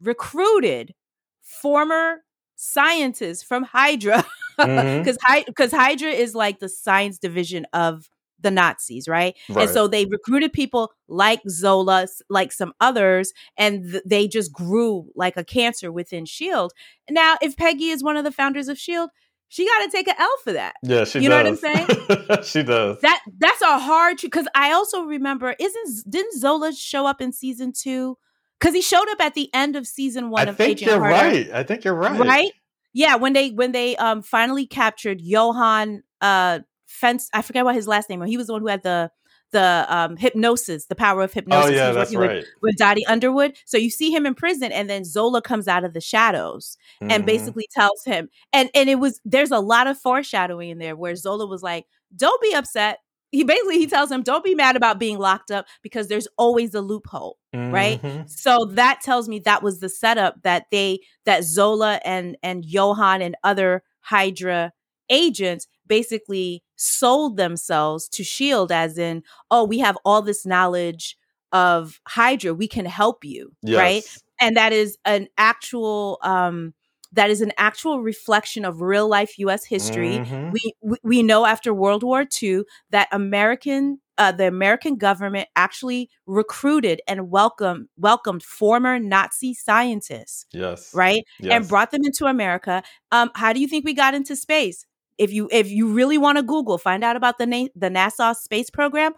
[0.01, 0.93] recruited
[1.41, 2.23] former
[2.55, 4.25] scientists from Hydra
[4.57, 5.43] because mm-hmm.
[5.47, 8.09] because Hydra is like the science division of
[8.41, 9.35] the Nazis, right?
[9.49, 9.63] right?
[9.63, 15.09] And so they recruited people like Zola, like some others, and th- they just grew
[15.15, 16.73] like a cancer within Shield.
[17.09, 19.11] Now, if Peggy is one of the founders of Shield,
[19.47, 20.75] she got to take an L for that.
[20.81, 21.29] Yeah, she you does.
[21.29, 22.43] know what I'm saying?
[22.43, 23.01] she does.
[23.01, 27.73] That that's a hard because I also remember isn't didn't Zola show up in season
[27.73, 28.17] two?
[28.61, 30.99] Because he showed up at the end of season one I of think Agent you're
[30.99, 31.15] Carter.
[31.15, 31.51] right.
[31.51, 32.19] I think you're right.
[32.19, 32.51] Right?
[32.93, 36.59] Yeah, when they when they um finally captured Johann uh
[36.91, 37.29] fence.
[37.33, 38.19] I forget what his last name.
[38.19, 38.29] was.
[38.29, 39.11] He was the one who had the
[39.51, 41.71] the um, hypnosis, the power of hypnosis.
[41.71, 42.37] Oh yeah, that's right.
[42.37, 43.57] With, with Dottie Underwood.
[43.65, 47.11] So you see him in prison, and then Zola comes out of the shadows mm-hmm.
[47.11, 50.95] and basically tells him, and and it was there's a lot of foreshadowing in there
[50.95, 52.99] where Zola was like, "Don't be upset."
[53.31, 56.73] He basically he tells him, "Don't be mad about being locked up because there's always
[56.73, 57.73] a loophole." Mm-hmm.
[57.73, 58.29] Right.
[58.29, 63.21] So that tells me that was the setup that they that Zola and and Johann
[63.21, 64.73] and other Hydra
[65.09, 71.17] agents basically sold themselves to Shield as in, oh, we have all this knowledge
[71.51, 73.77] of Hydra, we can help you, yes.
[73.77, 74.17] right?
[74.39, 76.73] And that is an actual um
[77.13, 80.19] that is an actual reflection of real life US history.
[80.19, 80.51] Mm-hmm.
[80.51, 87.01] We, we know after World War II that American uh, the American government actually recruited
[87.07, 90.45] and welcomed welcomed former Nazi scientists.
[90.51, 90.93] Yes.
[90.93, 91.23] Right?
[91.39, 91.53] Yes.
[91.53, 92.83] And brought them into America.
[93.11, 94.85] Um, how do you think we got into space?
[95.21, 98.35] if you if you really want to Google, find out about the na- the NASA
[98.35, 99.13] space program.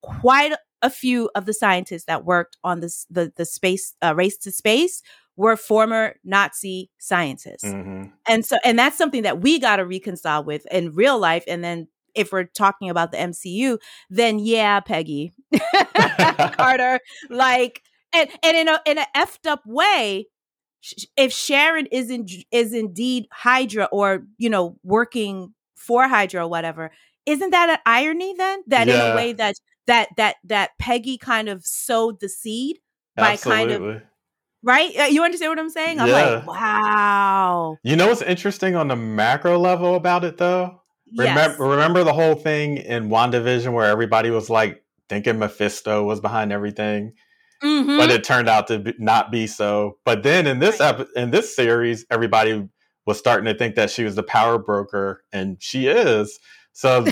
[0.00, 4.38] Quite a few of the scientists that worked on this the the space uh, race
[4.38, 5.02] to space
[5.38, 8.06] were former Nazi scientists, mm-hmm.
[8.28, 11.44] and so and that's something that we got to reconcile with in real life.
[11.46, 13.78] And then if we're talking about the MCU,
[14.10, 15.32] then yeah, Peggy
[16.52, 16.98] Carter,
[17.30, 20.26] like and and in a in an effed up way,
[21.16, 26.90] if Sharon is in, is indeed Hydra or you know working for Hydra or whatever,
[27.26, 28.64] isn't that an irony then?
[28.66, 29.06] That yeah.
[29.06, 29.54] in a way that
[29.86, 32.80] that that that Peggy kind of sowed the seed
[33.16, 33.66] by Absolutely.
[33.66, 34.02] kind of
[34.62, 34.90] right?
[34.96, 36.00] Uh, you understand what I'm saying?
[36.00, 36.14] I'm yeah.
[36.14, 37.76] like, wow.
[37.82, 40.82] You know what's interesting on the macro level about it though?
[41.10, 41.28] Yes.
[41.28, 46.52] Remember, remember the whole thing in WandaVision where everybody was like thinking Mephisto was behind
[46.52, 47.14] everything?
[47.62, 47.96] Mm-hmm.
[47.96, 49.98] But it turned out to be, not be so.
[50.04, 51.00] But then in this right.
[51.00, 52.68] ep- in this series, everybody
[53.06, 56.38] was starting to think that she was the power broker, and she is.
[56.72, 57.06] So,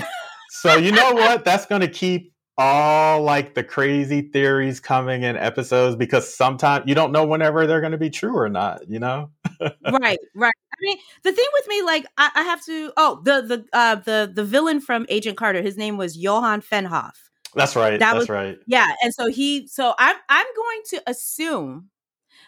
[0.49, 1.43] so you know what?
[1.43, 6.95] That's going to keep all like the crazy theories coming in episodes because sometimes you
[6.95, 8.81] don't know whenever they're going to be true or not.
[8.89, 9.31] You know?
[9.61, 10.53] right, right.
[10.53, 12.91] I mean, the thing with me, like, I, I have to.
[12.97, 15.61] Oh, the the uh, the the villain from Agent Carter.
[15.61, 17.13] His name was Johann Fennhoff.
[17.55, 17.99] That's right.
[17.99, 18.57] That that's was, right.
[18.67, 21.89] Yeah, and so he, so I'm I'm going to assume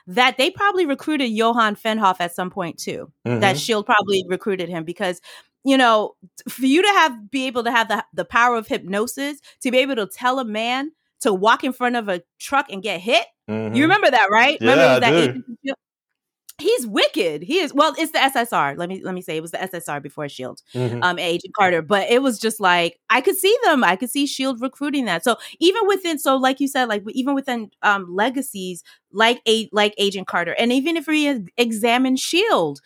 [0.07, 3.11] that they probably recruited Johann Fennhoff at some point too.
[3.27, 3.41] Mm-hmm.
[3.41, 5.21] That Shield probably recruited him because
[5.63, 6.15] you know
[6.47, 9.77] for you to have be able to have the the power of hypnosis to be
[9.79, 10.91] able to tell a man
[11.21, 13.25] to walk in front of a truck and get hit.
[13.49, 13.75] Mm-hmm.
[13.75, 14.57] You remember that, right?
[14.61, 15.45] Yeah, remember that agent,
[16.59, 17.41] he's wicked.
[17.41, 18.77] He is well, it's the SSR.
[18.77, 21.01] Let me let me say it was the SSR before Shield, mm-hmm.
[21.01, 21.81] um, Agent Carter.
[21.81, 23.83] But it was just like I could see them.
[23.83, 25.23] I could see Shield recruiting that.
[25.23, 29.93] So even within, so like you said, like even within um legacies like a like
[29.97, 32.81] Agent Carter, and even if we examine Shield,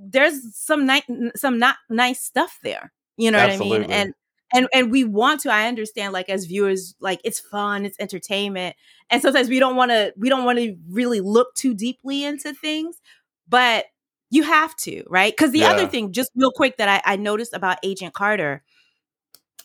[0.00, 1.04] there's some nice
[1.36, 2.92] some not nice stuff there.
[3.16, 3.68] You know Absolutely.
[3.68, 3.90] what I mean?
[3.90, 4.14] And
[4.52, 8.76] and and we want to i understand like as viewers like it's fun it's entertainment
[9.10, 12.52] and sometimes we don't want to we don't want to really look too deeply into
[12.52, 13.00] things
[13.48, 13.86] but
[14.30, 15.70] you have to right because the yeah.
[15.70, 18.62] other thing just real quick that I, I noticed about agent carter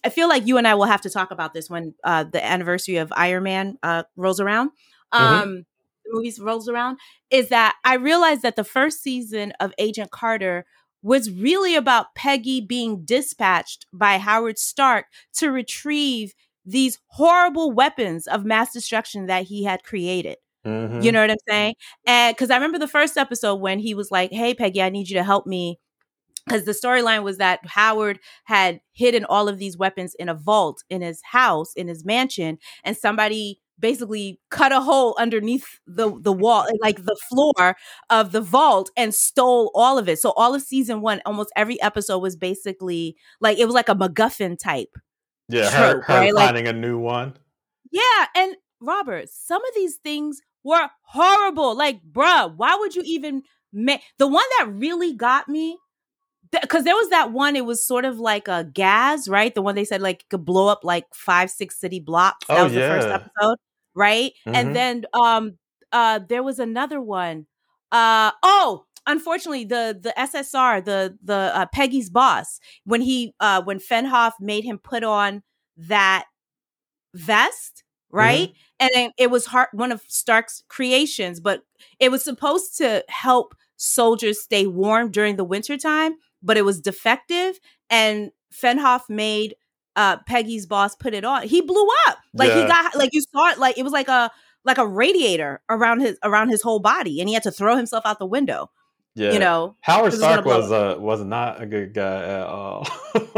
[0.03, 2.43] i feel like you and i will have to talk about this when uh the
[2.43, 4.69] anniversary of iron man uh rolls around
[5.13, 5.23] mm-hmm.
[5.23, 5.59] um mm-hmm.
[6.07, 6.97] The movies rolls around
[7.29, 10.65] is that i realized that the first season of agent carter
[11.03, 16.33] was really about Peggy being dispatched by Howard Stark to retrieve
[16.65, 20.37] these horrible weapons of mass destruction that he had created.
[20.65, 21.01] Mm-hmm.
[21.01, 21.75] You know what I'm saying?
[22.05, 25.09] And because I remember the first episode when he was like, Hey, Peggy, I need
[25.09, 25.79] you to help me.
[26.45, 30.83] Because the storyline was that Howard had hidden all of these weapons in a vault
[30.89, 36.33] in his house, in his mansion, and somebody basically cut a hole underneath the the
[36.33, 37.75] wall like the floor
[38.09, 40.19] of the vault and stole all of it.
[40.19, 43.95] So all of season one almost every episode was basically like it was like a
[43.95, 44.95] macguffin type
[45.49, 46.33] yeah trope, her, her right?
[46.33, 47.35] finding like, a new one.
[47.91, 51.75] Yeah and robert some of these things were horrible.
[51.75, 55.77] Like bruh why would you even make the one that really got me
[56.49, 59.53] because there was that one it was sort of like a gas right?
[59.53, 62.47] The one they said like could blow up like five six city blocks.
[62.47, 62.87] That oh, was yeah.
[62.87, 63.57] the first episode
[63.97, 64.31] right?
[64.45, 64.55] Mm-hmm.
[64.55, 65.57] And then um
[65.91, 67.47] uh there was another one.
[67.91, 73.79] Uh oh, unfortunately the the SSR, the the uh, Peggy's boss, when he uh when
[73.79, 75.43] Fennhoff made him put on
[75.75, 76.25] that
[77.13, 78.49] vest, right?
[78.49, 78.97] Mm-hmm.
[78.97, 81.63] And it was hard, one of Stark's creations, but
[81.99, 87.59] it was supposed to help soldiers stay warm during the wintertime, but it was defective
[87.89, 89.55] and Fennhoff made
[89.97, 92.19] uh Peggy's boss put it on, he blew up.
[92.33, 92.61] Like yeah.
[92.61, 94.31] he got like you saw it like it was like a
[94.63, 98.05] like a radiator around his around his whole body and he had to throw himself
[98.05, 98.69] out the window.
[99.15, 99.31] Yeah.
[99.31, 102.87] You know, Howard Stark was uh, was not a good guy at all.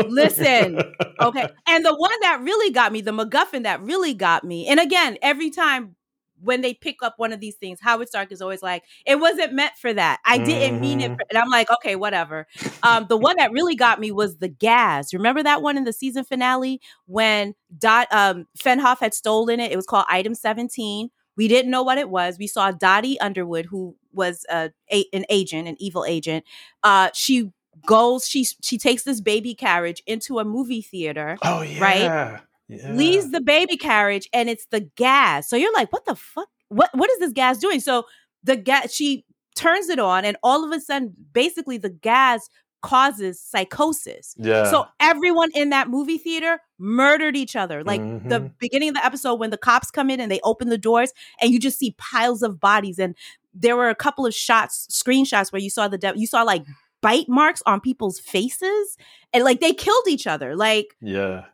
[0.09, 0.77] Listen,
[1.21, 1.47] okay.
[1.67, 5.17] And the one that really got me, the MacGuffin that really got me, and again,
[5.21, 5.95] every time
[6.41, 9.53] when they pick up one of these things, Howard Stark is always like, "It wasn't
[9.53, 10.19] meant for that.
[10.25, 11.15] I didn't mean it." Mhm.
[11.15, 11.25] For-.
[11.29, 12.47] And I'm like, "Okay, whatever."
[12.83, 15.13] Um, the one that really got me was the gas.
[15.13, 19.71] Remember that one in the season finale when Dot um, Fennhoff had stolen it?
[19.71, 21.09] It was called Item 17.
[21.35, 22.37] We didn't know what it was.
[22.37, 26.43] We saw Dottie Underwood, who was uh, a, an agent, an evil agent.
[26.83, 27.51] Uh, she
[27.85, 31.81] goes, she she takes this baby carriage into a movie theater Oh yeah.
[31.81, 32.41] Right?
[32.69, 32.93] Yeah.
[32.93, 35.49] leaves the baby carriage and it's the gas.
[35.49, 36.47] So you're like, what the fuck?
[36.69, 37.79] What what is this gas doing?
[37.79, 38.03] So
[38.43, 42.47] the gas she turns it on and all of a sudden basically the gas
[42.81, 44.33] causes psychosis.
[44.37, 44.69] Yeah.
[44.69, 47.83] So everyone in that movie theater murdered each other.
[47.83, 48.53] Like the Mhm.
[48.59, 51.51] beginning of the episode when the cops come in and they open the doors and
[51.51, 53.15] you just see piles of bodies and
[53.53, 56.63] there were a couple of shots screenshots where you saw the de- you saw like
[57.01, 58.95] bite marks on people's faces
[59.33, 60.55] and like they killed each other.
[60.55, 61.45] Like yeah.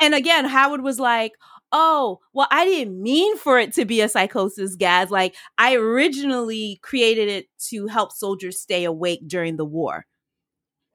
[0.00, 1.32] And again, Howard was like,
[1.74, 5.10] Oh, well, I didn't mean for it to be a psychosis gas.
[5.10, 10.04] Like, I originally created it to help soldiers stay awake during the war.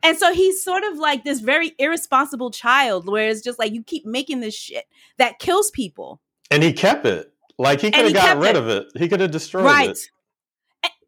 [0.04, 3.84] And so he's sort of like this very irresponsible child where it's just like you
[3.84, 4.86] keep making this shit
[5.18, 6.22] that kills people.
[6.52, 7.34] And he kept it.
[7.58, 8.56] Like he could have got rid it.
[8.56, 8.86] of it.
[8.96, 9.90] He could have destroyed right.
[9.90, 10.00] it.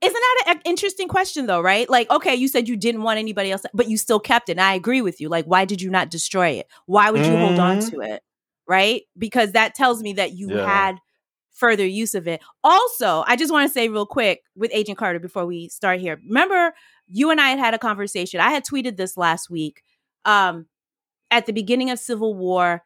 [0.02, 1.90] Isn't that an interesting question, though, right?
[1.90, 4.54] Like, okay, you said you didn't want anybody else, but you still kept it.
[4.54, 5.28] And I agree with you.
[5.28, 6.68] Like, why did you not destroy it?
[6.86, 7.90] Why would you hold on Mhm.
[7.92, 8.24] to it?
[8.68, 9.04] Right?
[9.18, 10.66] Because that tells me that you Yeah.
[10.66, 11.00] had
[11.52, 12.42] further use of it.
[12.64, 16.18] Also, I just want to say real quick with Agent Carter before we start here.
[16.26, 16.74] Remember,
[17.08, 18.40] you and I had had a conversation.
[18.40, 19.82] I had tweeted this last week.
[20.24, 20.68] Um,
[21.32, 22.84] at the beginning of Civil War,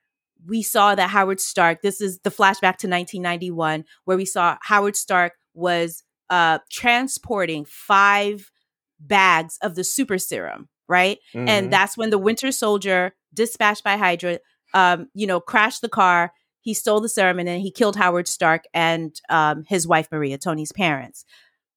[0.48, 4.96] we saw that Howard Stark, this is the flashback to 1991, where we saw Howard
[4.96, 8.52] Stark was uh, transporting five
[9.00, 11.20] bags of the super serum, right?
[11.34, 11.48] Mhm.
[11.48, 14.40] And that's when the Winter Soldier, dispatched by Hydra,
[14.74, 16.34] um, you know, crashed the car.
[16.62, 20.38] He stole the serum and then he killed Howard Stark and um, his wife Maria,
[20.38, 21.26] Tony's parents.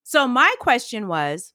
[0.04, 1.52] So my question was,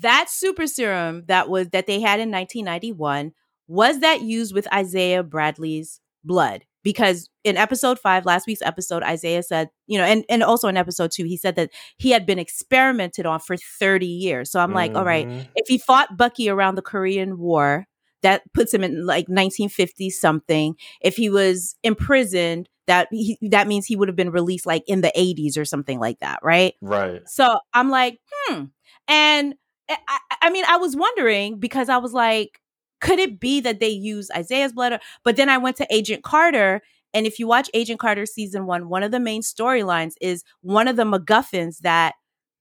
[0.00, 3.32] that super serum that was that they had in 1991
[3.68, 6.64] was that used with Isaiah Bradley's blood?
[6.82, 10.76] Because in episode five, last week's episode, Isaiah said, you know, and, and also in
[10.76, 14.50] episode two, he said that he had been experimented on for 30 years.
[14.50, 15.46] So I'm like, all right, Mhm.
[15.56, 17.86] if he fought Bucky around the Korean War,
[18.22, 20.74] that puts him in like 1950 something.
[21.00, 25.00] If he was imprisoned, that he, that means he would have been released like in
[25.00, 26.74] the 80s or something like that, right?
[26.80, 27.22] Right.
[27.28, 28.64] So I'm like, hmm.
[29.06, 29.54] And
[29.88, 32.60] I, I- I mean, I was wondering because I was like,
[33.00, 35.00] could it be that they use Isaiah's blood?
[35.24, 36.82] But then I went to Agent Carter.
[37.12, 40.86] And if you watch Agent Carter season one, one of the main storylines is one
[40.86, 42.14] of the MacGuffins that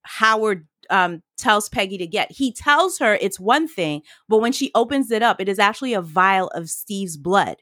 [0.04, 2.32] Howard um, tells Peggy to get.
[2.32, 5.94] He tells her it's one thing, but when she opens it up, it is actually
[5.94, 7.58] a vial of Steve's blood.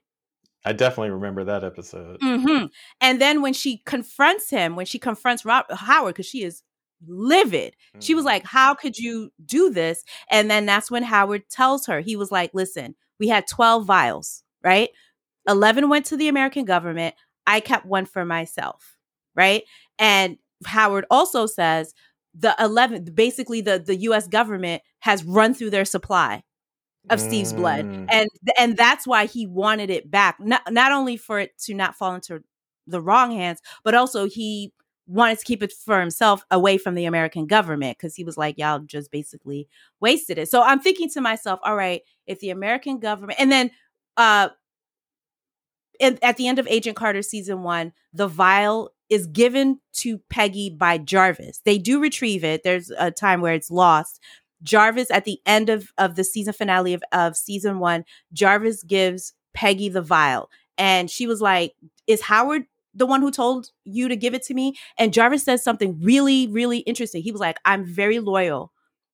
[0.66, 2.18] I definitely remember that episode.
[2.22, 2.66] hmm
[3.00, 6.62] And then when she confronts him, when she confronts Rob- Howard, because she is
[7.06, 8.28] livid, she was Mhm.
[8.28, 10.04] like, How could you do this?
[10.32, 14.44] And then that's when Howard tells her, he was like, Listen, we had 12 vials,
[14.64, 14.90] right?
[15.48, 17.16] 11 went to the American government.
[17.46, 18.98] I kept one for myself,
[19.36, 19.64] right?
[20.00, 21.94] And Howard also says
[22.34, 26.44] the 11, basically, the, the US government has run through their supply
[27.10, 27.86] of Steve's blood.
[27.86, 28.06] Mm.
[28.12, 30.38] And and that's why he wanted it back.
[30.40, 32.44] Not not only for it to not fall into
[32.86, 34.74] the wrong hands, but also he
[35.08, 38.58] wanted to keep it for himself away from the American government because he was like,
[38.58, 39.68] y'all just basically
[40.00, 40.50] wasted it.
[40.50, 43.72] So I'm thinking to myself, all right, if the American government and then
[44.18, 44.50] uh
[46.00, 50.70] in, at the end of Agent Carter season one, the vial is given to Peggy
[50.70, 51.62] by Jarvis.
[51.66, 52.64] They do retrieve it.
[52.64, 54.22] There's a time where it's lost.
[54.64, 59.34] Jarvis at the end of, of the season finale of, of season one, Jarvis gives
[59.54, 60.50] Peggy the vial.
[60.78, 61.74] And she was like,
[62.06, 62.66] Is Howard
[62.98, 64.76] the one who told you to give it to me?
[64.98, 67.22] And Jarvis says something really, really interesting.
[67.22, 68.72] He was like, I'm very loyal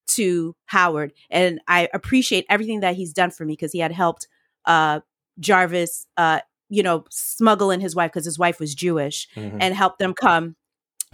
[0.08, 4.28] to Howard and I appreciate everything that he's done for me because he had helped
[4.66, 5.00] uh,
[5.40, 9.58] Jarvis, uh, you know, smuggle in his wife because his wife was Jewish Mhm.
[9.60, 10.56] and help them come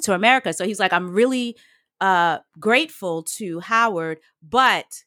[0.03, 0.53] to America.
[0.53, 1.55] So he's like, I'm really
[2.01, 5.03] uh grateful to Howard, but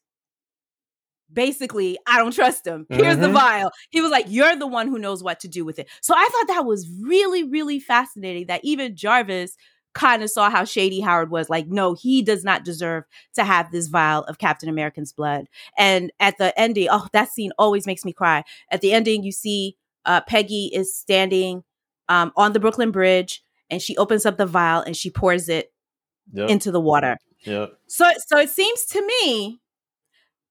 [1.33, 2.85] basically I don't trust him.
[2.89, 3.33] Here's the Mhm.
[3.33, 3.71] vial.
[3.89, 5.87] He was like, You're the one who knows what to do with it.
[6.01, 9.57] So I thought that was really, really fascinating that even Jarvis
[9.93, 11.49] kind of saw how shady Howard was.
[11.51, 13.03] Like, no, he does not deserve
[13.35, 15.45] to have this vial of Captain American's blood.
[15.77, 18.43] And at the ending, oh, that scene always makes me cry.
[18.71, 21.63] At the ending, you see uh, Peggy is standing
[22.09, 25.71] um, on the Brooklyn Bridge and she opens up the vial and she pours it
[26.33, 26.49] Yep.
[26.49, 27.17] into the water.
[27.43, 27.73] Yep.
[27.87, 29.59] So so it seems to me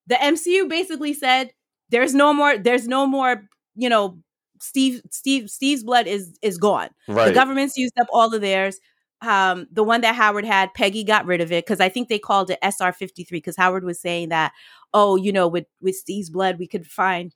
[0.06, 1.52] the MCU basically said
[1.90, 3.42] there's no more there's no more,
[3.74, 4.18] you know,
[4.60, 6.88] Steve Steve Steve's blood is is gone.
[7.08, 7.28] Right.
[7.28, 8.78] The government's used up all of theirs.
[9.20, 12.18] Um, the one that Howard had, Peggy got rid of it because I think they
[12.18, 14.52] called it SR fifty three because Howard was saying that,
[14.94, 17.32] oh, you know, with with Steve's blood we could find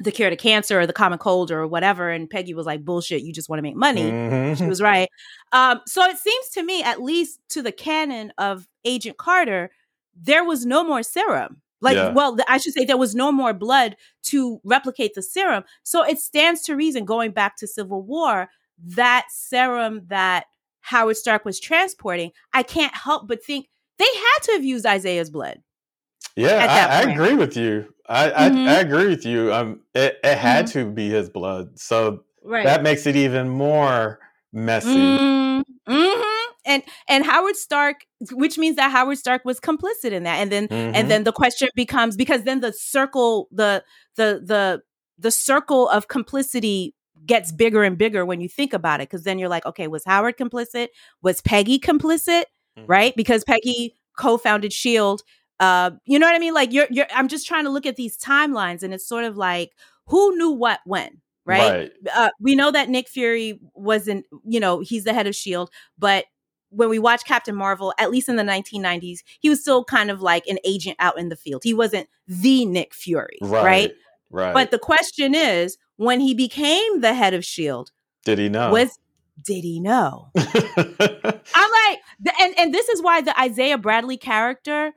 [0.00, 2.10] the cure to cancer or the common cold or whatever.
[2.10, 4.10] And Peggy was like, bullshit, you just want to make money.
[4.10, 4.56] Mhm.
[4.58, 5.08] She was right.
[5.52, 9.70] Um, so it seems to me, at least to the canon of Agent Carter,
[10.14, 11.61] there was no more serum.
[11.82, 12.12] Like, Yeah.
[12.12, 15.64] well, I should say there was no more blood to replicate the serum.
[15.82, 18.48] So it stands to reason, going back to Civil War,
[18.96, 20.46] that serum that
[20.80, 23.68] Howard Stark was transporting, I can't help but think
[23.98, 25.60] they had to have used Isaiah's blood.
[26.36, 27.92] Yeah, I, I agree with you.
[28.08, 28.66] I, Mhm.
[28.68, 29.52] I I agree with you.
[29.52, 30.72] Um, it it had Mhm.
[30.72, 32.64] to be his blood, so Right.
[32.64, 34.18] that makes it even more
[34.52, 34.88] messy.
[34.88, 36.21] Mm, mhm.
[36.72, 40.36] And and Howard Stark, which means that Howard Stark was complicit in that.
[40.38, 40.92] And then Mhm.
[40.94, 43.82] and then the question becomes because then the circle, the
[44.16, 44.82] the the
[45.18, 46.94] the circle of complicity
[47.26, 49.08] gets bigger and bigger when you think about it.
[49.08, 50.88] Because then you're like, okay, was Howard complicit?
[51.22, 52.44] Was Peggy complicit?
[52.78, 52.84] Mhm.
[52.88, 53.14] Right?
[53.16, 55.22] Because Peggy co-founded Shield.
[55.60, 56.54] Uh, you know what I mean?
[56.54, 59.36] Like you're you're I'm just trying to look at these timelines and it's sort of
[59.36, 59.70] like
[60.06, 61.92] who knew what when, right?
[62.14, 66.24] uh, we know that Nick Fury wasn't, you know, he's the head of Shield, but
[66.74, 70.22] when we watch Captain Marvel, at least in the 1990s, he was still kind of
[70.22, 71.62] like an agent out in the field.
[71.64, 73.64] He wasn't the Nick Fury, right?
[73.64, 73.92] Right.
[74.30, 74.54] Right.
[74.54, 77.92] But the question is, when he became the head of Shield,
[78.24, 78.70] Did he know?
[78.72, 78.98] was
[79.42, 80.30] did he know?
[80.36, 81.98] I'm like,
[82.40, 84.92] and and this is why the Isaiah Bradley character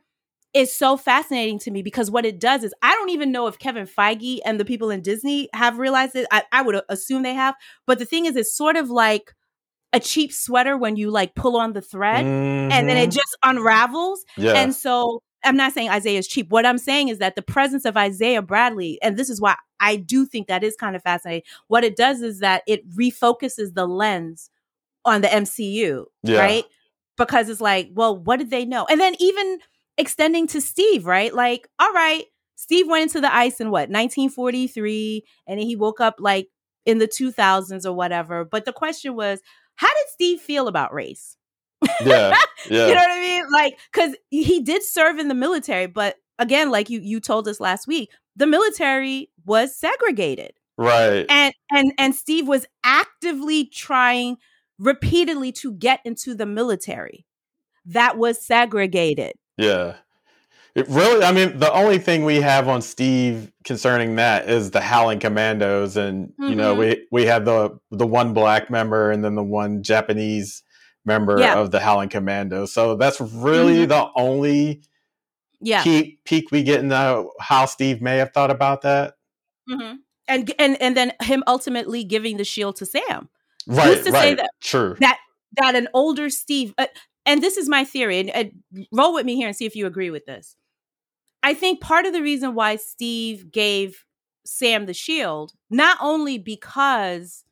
[0.53, 3.59] is so fascinating to me because what it does is I don't even know if
[3.59, 6.27] Kevin Feige and the people in Disney have realized it.
[6.31, 7.55] I, I would assume they have,
[7.85, 9.33] but the thing is, it's sort of like
[9.95, 13.13] a cheap sweater when you like pull on the thread and then it Mhm.
[13.13, 14.25] just unravels.
[14.37, 14.53] yeah.
[14.53, 16.49] And so I'm not saying Isaiah is cheap.
[16.49, 19.95] What I'm saying is that the presence of Isaiah Bradley, and this is why I
[19.95, 21.43] do think that is kind of fascinating.
[21.67, 24.49] What it does is that it refocuses the lens
[25.05, 26.39] on the MCU, Yeah.
[26.39, 26.65] right?
[27.15, 28.85] Because it's like, well, what did they know?
[28.89, 29.59] And then even
[29.97, 31.33] extending to Steve, right?
[31.33, 32.25] Like, all right,
[32.55, 36.47] Steve went into the ice in what, 1943, and then he woke up like
[36.85, 38.43] in the 2000s or whatever.
[38.45, 39.41] But the question was,
[39.75, 41.37] how did Steve feel about race?
[42.03, 42.35] yeah.
[42.67, 42.87] Yeah.
[42.87, 43.43] You know what I mean?
[43.53, 47.59] Like, because he did serve in the military, but again, like you you told us
[47.59, 51.27] last week, the military was segregated, right.
[51.29, 54.37] and and and Steve was actively trying
[54.79, 57.27] repeatedly to get into the military
[57.85, 59.33] that was segregated.
[59.57, 59.97] Yeah.
[60.75, 64.81] It really, I mean, the only thing we have on Steve concerning that is the
[64.81, 66.79] Howling Commandos, and you know, Mhm.
[66.79, 70.63] we we had the the one black member and then the one Japanese
[71.05, 71.55] member Yeah.
[71.57, 72.73] of the Howling Commandos.
[72.73, 73.89] So that's really Mhm.
[73.89, 74.81] the only
[75.61, 79.13] Yeah, peak peak we get into how Steve may have thought about that.
[79.69, 79.99] Mhm.
[80.27, 83.29] and and and then him ultimately giving the shield to Sam.
[83.67, 83.95] Right.
[83.97, 84.37] to say right.
[84.37, 84.95] that- True.
[84.99, 85.19] that
[85.57, 86.87] that an older Steve, uh,
[87.25, 88.51] and this is my theory, and, and
[88.91, 90.57] roll with me here and see if you agree with this.
[91.45, 94.03] I think part of the reason why Steve gave
[94.45, 97.43] Sam the shield, not only because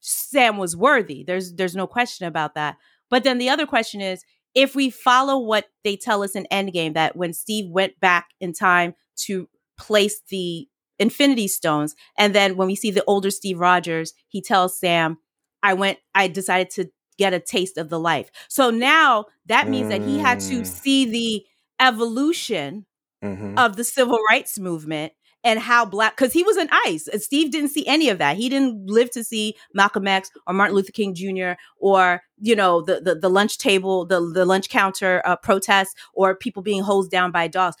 [0.00, 2.76] Sam was worthy, there's there's no question about that,
[3.10, 4.24] but then the other question is
[4.54, 8.54] if we follow what they tell us in Endgame, that when Steve went back in
[8.54, 8.94] time
[9.26, 9.46] to
[9.78, 10.66] place the
[10.98, 15.18] Infinity Stones, and then when we see the older Steve Rogers, he tells Sam,
[15.62, 18.30] I went, I decided to get a taste of the life.
[18.48, 20.66] So now that means that he had to Mm.
[20.66, 21.46] see the
[21.80, 22.86] evolution
[23.22, 25.12] hmm of the civil rights movement
[25.44, 27.08] and how black because he was in ice.
[27.18, 28.36] Steve didn't see any of that.
[28.36, 31.52] He didn't live to see Malcolm X or Martin Luther King Jr.
[31.78, 36.34] or you know the the, the lunch table, the the lunch counter uh, protests, or
[36.34, 37.76] people being hosed down by dogs.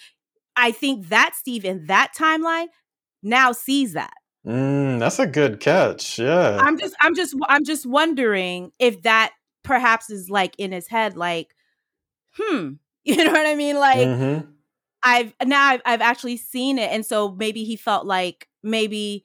[0.56, 2.66] I think that Steve in that timeline
[3.22, 4.14] now sees that.
[4.46, 6.18] Mm, that's a good catch.
[6.18, 6.56] Yeah.
[6.60, 9.32] I'm just I'm just I'm just wondering if that
[9.62, 11.54] perhaps is like in his head like
[12.36, 12.70] hmm
[13.04, 14.46] you know what I mean like Mhm.
[15.02, 19.24] I've now I've, I've actually seen it, and so maybe he felt like maybe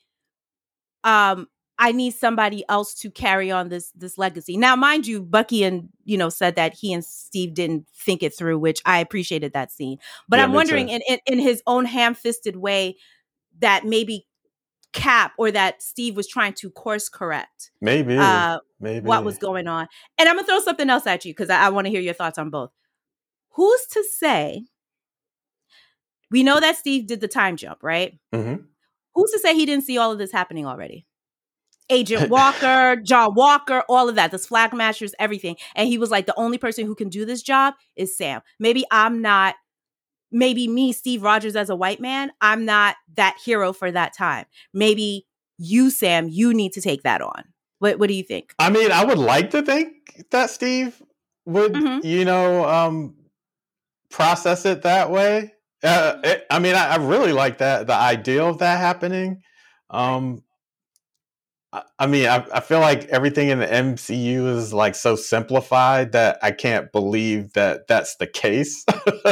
[1.04, 1.48] um
[1.80, 4.58] I need somebody else to carry on this this legacy.
[4.58, 8.36] Now, mind you, Bucky and you know said that he and Steve didn't think it
[8.36, 9.98] through, which I appreciated that scene.
[10.30, 12.98] But Yeah, I'm wondering in, in in his own ham fisted way
[13.60, 14.28] that maybe
[14.94, 18.16] Cap or that Steve was trying to course correct Maybe.
[18.16, 19.06] uh, maybe.
[19.06, 19.88] what was going on.
[20.20, 22.14] And I'm gonna throw something else at you because I, I want to hear your
[22.14, 22.70] thoughts on both.
[23.56, 24.66] Who's to say?
[26.34, 28.20] We know that Steve did the time jump, right?
[28.34, 28.66] Mhm.
[29.14, 31.06] Who's to say he didn't see all of this happening already?
[31.92, 35.58] Agent Walker, John Walker, all of that, the Flag Smashers, everything.
[35.76, 38.42] And he was like, the only person who can do this job is Sam.
[38.58, 39.54] Maybe I'm not,
[40.32, 44.48] maybe me, Steve Rogers, as a white man, I'm not that hero for that time.
[44.74, 45.28] Maybe
[45.60, 47.44] you, Sam, you need to take that on.
[47.78, 48.56] What What do you think?
[48.58, 51.00] I mean, I would like to think that Steve
[51.46, 52.04] would, mm-hmm.
[52.04, 53.18] you know, um,
[54.10, 55.53] process it that way.
[55.84, 59.42] Uh, it, I mean, I, I, really like that the idea of that happening.
[59.90, 60.44] Um,
[61.98, 66.38] I mean, I, I, feel like everything in the MCU is like so simplified that
[66.44, 68.86] I can't believe that that's the case.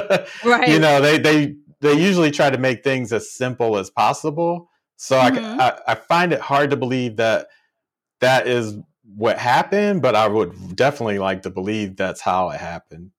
[0.44, 0.68] right.
[0.68, 4.70] You know, they they they usually try to make things as simple as possible.
[4.98, 5.60] So mm-hmm.
[5.60, 7.48] I, I, I find it hard to believe that
[8.22, 8.76] that is
[9.16, 13.12] what happened, but I would definitely like to believe that's how it happened.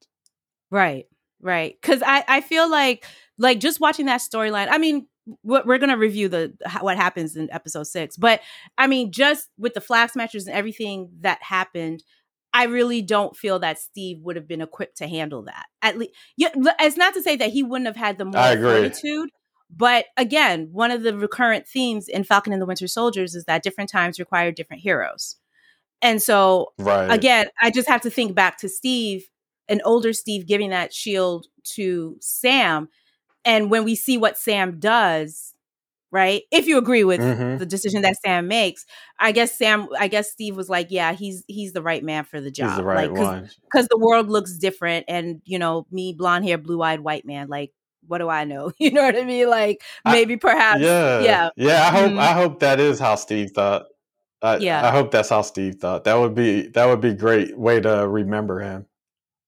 [0.70, 1.06] Right.
[1.40, 1.80] Right.
[1.82, 3.04] Cuz I I feel like
[3.38, 4.68] like just watching that storyline.
[4.70, 5.06] I mean,
[5.44, 8.40] we're going to review the what happens in episode six but
[8.76, 12.02] i mean just with the flag smashers and everything that happened
[12.52, 16.12] i really don't feel that steve would have been equipped to handle that at least
[16.36, 16.48] yeah,
[16.80, 19.30] it's not to say that he wouldn't have had the more fortitude
[19.74, 23.62] but again one of the recurrent themes in falcon and the winter soldiers is that
[23.62, 25.36] different times require different heroes
[26.00, 27.12] and so right.
[27.12, 29.28] again i just have to think back to steve
[29.68, 32.88] an older steve giving that shield to sam
[33.44, 35.54] and when we see what Sam does,
[36.10, 36.42] right?
[36.50, 37.58] If you agree with mm-hmm.
[37.58, 38.84] the decision that Sam makes,
[39.18, 42.40] I guess Sam, I guess Steve was like, yeah, he's he's the right man for
[42.40, 45.86] the job, he's the right like, one, because the world looks different, and you know,
[45.90, 47.72] me, blonde hair, blue eyed white man, like.
[48.08, 48.72] What do I know?
[48.80, 49.48] You know what I mean?
[49.48, 51.86] Like maybe, I, perhaps, yeah, yeah, yeah.
[51.86, 52.18] I hope, mm-hmm.
[52.18, 53.86] I hope that is how Steve thought.
[54.42, 56.02] I, yeah, I hope that's how Steve thought.
[56.02, 58.86] That would be that would be great way to remember him.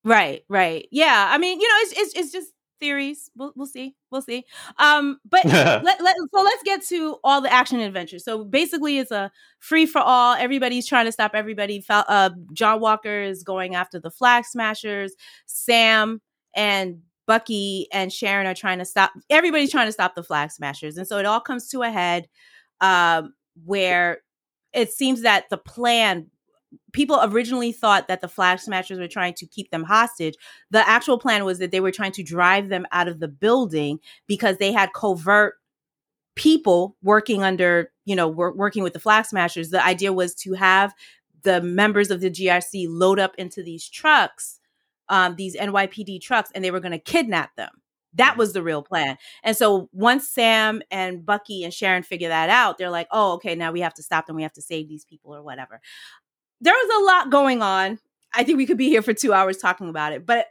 [0.05, 0.87] Right, right.
[0.93, 1.29] Yeah.
[1.31, 2.53] I mean, you know, it's it's, it's just
[2.85, 3.31] theories.
[3.35, 3.97] We'll, we'll see.
[4.11, 4.45] We'll see.
[4.79, 8.25] Um, but let, let, so let's get to all the action adventures.
[8.25, 10.35] So basically, it's a free for all.
[10.35, 11.83] Everybody's trying to stop everybody.
[11.89, 15.15] Uh, John Walker is going after the Flag Smashers.
[15.47, 16.21] Sam
[16.55, 19.13] and Bucky and Sharon are trying to stop.
[19.31, 22.29] Everybody's trying to stop the Flag Smashers, and so it all comes to a head
[22.83, 23.33] um,
[23.65, 24.19] where
[24.75, 26.27] it seems that the plan
[26.93, 30.35] people originally thought that the flag smashers were trying to keep them hostage.
[30.71, 33.99] The actual plan was that they were trying to drive them out of the building
[34.27, 35.55] because they had covert
[36.35, 39.71] people working under, you know, wor- working with the flag smashers.
[39.71, 40.95] The idea was to have
[41.43, 44.59] the members of the GRC load up into these trucks,
[45.09, 47.71] um, these NYPD trucks, and they were going to kidnap them.
[48.15, 49.17] That was the real plan.
[49.43, 53.57] And so once Sam and Bucky and Sharon figure that out, they're like, oh, okay,
[53.57, 54.37] now we have to stop them.
[54.37, 55.81] We have to save these people or whatever
[56.65, 57.99] there was a lot going on.
[58.35, 60.47] I think we could be here for two hours talking about it, but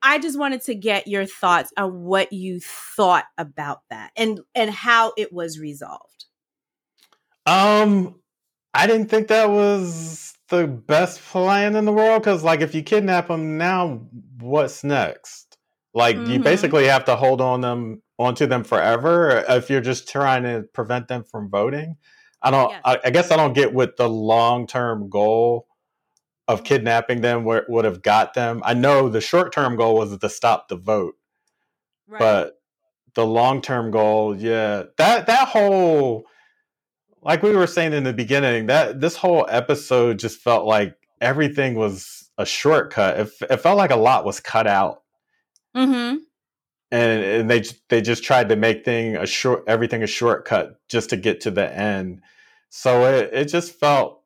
[0.00, 4.70] I just wanted to get your thoughts on what you thought about that and and
[4.70, 6.26] how it was resolved.
[7.46, 8.20] Um,
[8.72, 12.82] I didn't think that was the best plan in the world because, like, if you
[12.82, 14.06] kidnap them now,
[14.38, 15.58] what's next?
[15.94, 16.30] Like, mm-hmm.
[16.30, 20.64] you basically have to hold on them onto them forever if you're just trying to
[20.72, 21.96] prevent them from voting.
[22.42, 22.70] I don't.
[22.70, 22.80] Yes.
[22.84, 25.66] I, I, guess I don't get what the long term goal
[26.48, 26.66] of mm-hmm.
[26.66, 28.62] kidnapping them would, would have got them.
[28.64, 31.14] I know the short term goal was to stop the vote,
[32.08, 32.18] right.
[32.18, 32.60] but
[33.14, 36.24] the long term goal, yeah, that that whole,
[37.22, 41.74] like we were saying in the beginning, that this whole episode just felt like everything
[41.74, 43.20] was a shortcut.
[43.20, 45.02] It, it felt like a lot was cut out.
[45.76, 46.16] Mm-hmm
[46.92, 51.10] and, and they they just tried to make thing a short everything a shortcut just
[51.10, 52.20] to get to the end.
[52.68, 54.20] So it it just felt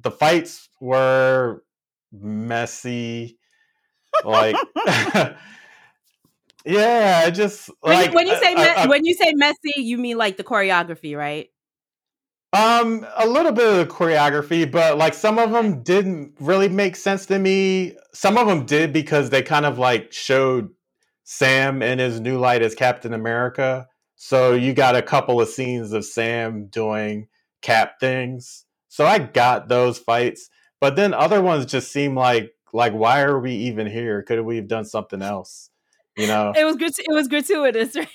[0.00, 1.62] the fights were
[2.10, 3.38] messy,
[4.24, 4.56] like.
[6.64, 9.72] yeah, I just like when you, when you say me- I, when you say messy,
[9.76, 11.50] you mean like the choreography, right?
[12.54, 16.96] Um, a little bit of the choreography, but like some of them didn't really make
[16.96, 17.96] sense to me.
[18.12, 20.70] Some of them did because they kind of like showed
[21.24, 23.88] Sam in his new light as Captain America.
[24.14, 27.28] So you got a couple of scenes of Sam doing
[27.62, 28.66] Cap things.
[28.88, 30.50] So I got those fights,
[30.80, 34.22] but then other ones just seem like like why are we even here?
[34.22, 35.70] Could we have done something else?
[36.16, 36.92] You know, it was good.
[36.98, 38.08] It was gratuitous, right?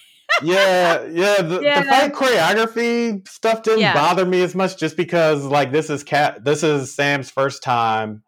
[0.44, 1.42] yeah, yeah.
[1.42, 1.82] The, yeah.
[1.82, 3.94] the fight choreography stuff didn't yeah.
[3.94, 6.46] bother me as much, just because like this is cat.
[6.46, 8.24] This is Sam's first time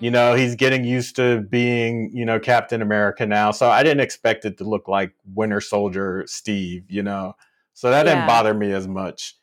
[0.00, 3.50] you know, he's getting used to being, you know, Captain America now.
[3.50, 7.34] So I didn't expect it to look like Winter Soldier Steve, you know.
[7.74, 8.14] So that yeah.
[8.14, 9.36] didn't bother me as much.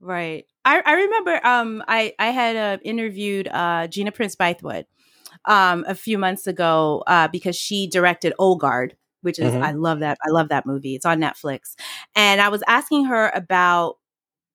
[0.00, 0.46] Right.
[0.64, 4.84] I, I remember um I I had uh, interviewed uh Gina Prince Bythewood
[5.44, 9.62] um a few months ago uh because she directed Old Guard, which is mm-hmm.
[9.62, 10.94] I love that I love that movie.
[10.94, 11.74] It's on Netflix.
[12.14, 13.96] And I was asking her about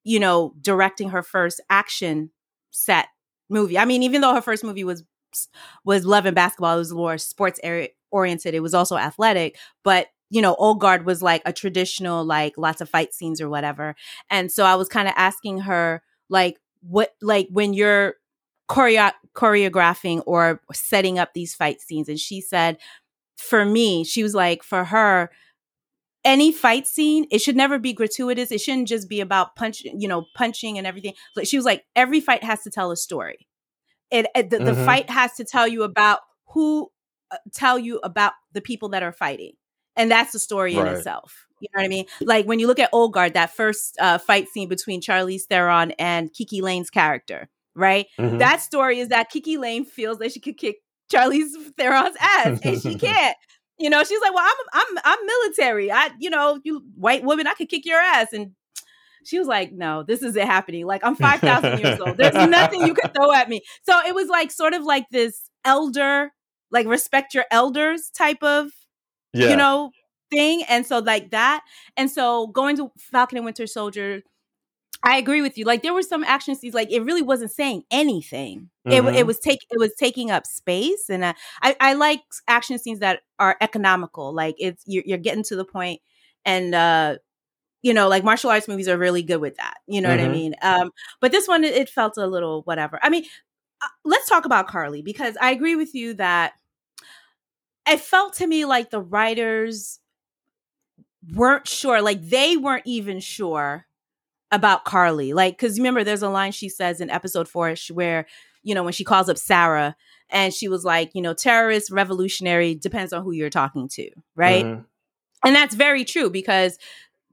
[0.06, 2.30] you know, directing her first action
[2.70, 3.08] set
[3.50, 3.78] movie.
[3.78, 5.04] I mean, even though her first movie was
[5.84, 7.60] was Love and Basketball, it was more sports
[8.12, 8.54] oriented.
[8.54, 12.82] It was also athletic, but you know, Old Guard was like a traditional, like lots
[12.82, 13.96] of fight scenes or whatever.
[14.30, 18.16] And so I was kind of asking her, like, what, like, when you're
[18.68, 22.78] choreo- choreographing or setting up these fight scenes, and she said,
[23.38, 25.30] for me, she was like, for her,
[26.24, 28.52] any fight scene, it should never be gratuitous.
[28.52, 31.14] It shouldn't just be about punch, you know, punching and everything.
[31.44, 33.48] She was like, every fight has to tell a story.
[34.16, 34.66] It, it the, mm-hmm.
[34.66, 36.90] the, fight has to tell you about who,
[37.32, 39.54] uh, tell you about the people that are fighting,
[39.98, 40.88] and that's the story right.
[40.88, 41.48] in itself.
[41.60, 42.06] You know what I mean?
[42.22, 45.92] Like when you look at Old Guard, that first uh, fight scene between Charlize Theron
[46.00, 48.08] and KiKi Layne's character, right?
[48.18, 48.38] Mm-hmm.
[48.38, 50.78] That story is that KiKi Layne feels that she could kick
[51.12, 53.36] Charlize Theron's ass, and she can't.
[53.78, 55.92] You know, she's like, "Well, I'm I'm I'm military.
[55.92, 58.52] I, you know, you white woman, I could kick your ass." And
[59.26, 60.86] she was like, "No, this isn't happening.
[60.86, 62.18] Like I'm five thousand years old.
[62.18, 65.50] There's nothing you could throw at me." So it was like sort of like this
[65.64, 66.32] elder,
[66.72, 68.72] like respect your elders type of,
[69.34, 69.50] yeah.
[69.50, 69.92] you know,
[70.32, 70.64] thing.
[70.70, 71.62] And so like that.
[71.98, 74.22] And so going to Falcon and Winter Soldier
[75.06, 75.66] I agree with you.
[75.66, 78.72] Like there were some action scenes, like it really wasn't saying anything.
[78.88, 79.10] Mm-hmm.
[79.10, 82.80] It, it was take it was taking up space, and uh, I I like action
[82.80, 84.34] scenes that are economical.
[84.34, 86.02] Like it's you're, you're getting to the point,
[86.44, 87.18] and uh,
[87.86, 89.76] you know, like martial arts movies are really good with that.
[89.86, 90.18] You know mm-hmm.
[90.18, 90.34] what I mm-hmm.
[90.34, 90.56] mean?
[90.64, 92.98] Um, but this one, it, it felt a little whatever.
[93.04, 93.26] I mean,
[93.80, 96.54] uh, let's talk about Karli because I agree with you that
[97.88, 100.00] it felt to me like the writers
[101.32, 103.86] weren't sure, like they weren't even sure
[104.52, 105.34] about Karli.
[105.34, 108.26] Like, because remember, there's a line she says in episode four where,
[108.64, 109.96] you know, when she calls up Sarah
[110.32, 114.66] and she was like, you know, terrorist, revolutionary, depends on who you're talking to, right?
[114.66, 114.82] Mm-hmm.
[115.46, 116.80] And that's very true because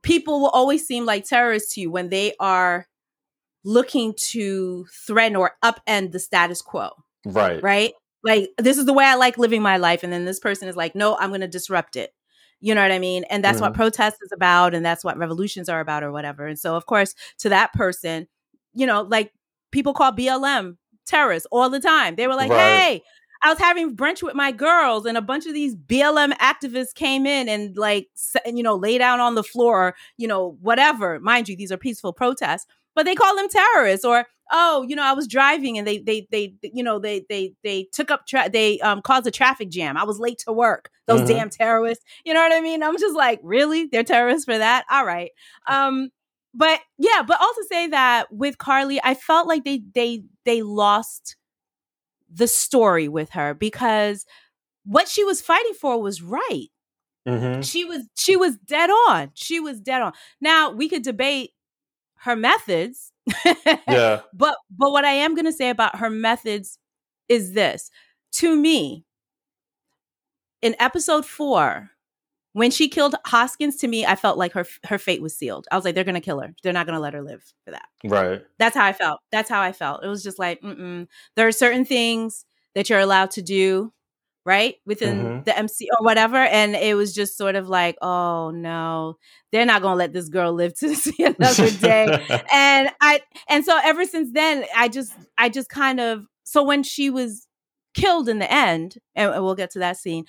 [0.02, 2.86] people will always seem like terrorists to you when they are
[3.64, 6.90] looking to threaten or upend the status quo.
[7.24, 7.62] Right.
[7.62, 7.92] Right.
[8.24, 10.02] Like, this is the way I like living my life.
[10.02, 12.12] And then this person is like, no, I'm going to disrupt it.
[12.60, 13.24] You know what I mean?
[13.24, 13.66] And that's mm-hmm.
[13.66, 16.46] what protest is about and that's what revolutions are about or whatever.
[16.46, 18.28] And so of course, to that person,
[18.72, 19.32] you know, like
[19.72, 22.14] people call BLM terrorists all the time.
[22.14, 22.76] They were like, right.
[22.76, 23.02] "Hey,
[23.44, 27.26] I was having brunch with my girls, and a bunch of these BLM activists came
[27.26, 28.08] in and like,
[28.46, 31.18] you know, lay down on the floor, you know, whatever.
[31.20, 34.04] Mind you, these are peaceful protests, but they call them terrorists.
[34.04, 37.54] Or oh, you know, I was driving and they they they you know they they
[37.64, 39.96] they took up tra- they um caused a traffic jam.
[39.96, 40.90] I was late to work.
[41.06, 41.38] Those mm-hmm.
[41.38, 42.04] damn terrorists.
[42.24, 42.82] You know what I mean?
[42.82, 43.86] I'm just like, really?
[43.86, 44.84] They're terrorists for that?
[44.90, 45.30] All right.
[45.66, 46.10] Um
[46.54, 51.36] but yeah, but also say that with Karli, I felt like they they they lost
[52.32, 54.24] the story with her because
[54.84, 56.68] what she was fighting for was right.
[57.28, 57.60] Mm-hmm.
[57.60, 59.30] She was she was dead on.
[59.34, 60.12] She was dead on.
[60.40, 61.50] Now we could debate
[62.16, 63.12] her methods
[63.88, 64.20] yeah.
[64.32, 66.78] But but what I am going to say about her methods
[67.28, 67.90] is this.
[68.36, 69.04] To me,
[70.62, 71.90] in episode 4,
[72.52, 75.66] when she killed Hoskins to me, I felt like her her fate was sealed.
[75.72, 76.54] I was like they're to kill her.
[76.62, 77.86] They're not to let her live for that.
[78.04, 78.44] Right.
[78.58, 79.20] That's how I felt.
[79.30, 80.04] That's how I felt.
[80.04, 82.44] It was just like, mm there are certain things
[82.74, 83.92] that you're allowed to do
[84.44, 85.42] right within mm-hmm.
[85.44, 89.16] the MC or whatever and it was just sort of like oh no
[89.52, 92.06] they're not to let this girl live to see another day
[92.52, 96.82] and I and so ever since then I just I just kind of so when
[96.82, 97.46] she was
[97.94, 100.24] killed in the end and we'll get to that scene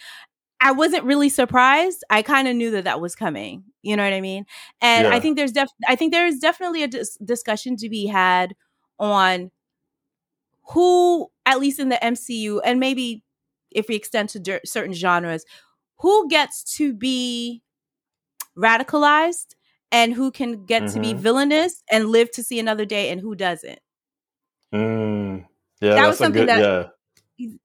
[0.63, 2.05] I wasn't really surprised.
[2.09, 3.65] I kind of knew that that was coming.
[3.81, 4.45] You know what I mean?
[4.81, 5.13] And yeah.
[5.13, 8.55] I think there's def I think there is definitely a dis- discussion to be had
[8.97, 9.51] on
[10.69, 13.23] who at least in the MCU and maybe
[13.71, 15.43] if we extend to certain genres,
[15.97, 17.61] who gets to be
[18.57, 19.55] radicalized
[19.91, 20.93] and who can get mm-hmm.
[20.93, 21.21] to be mm-hmm.
[21.21, 23.79] villainous and live to see another day and who doesn't.
[24.73, 25.45] Mm.
[25.81, 26.87] Yeah, that was something good, that yeah.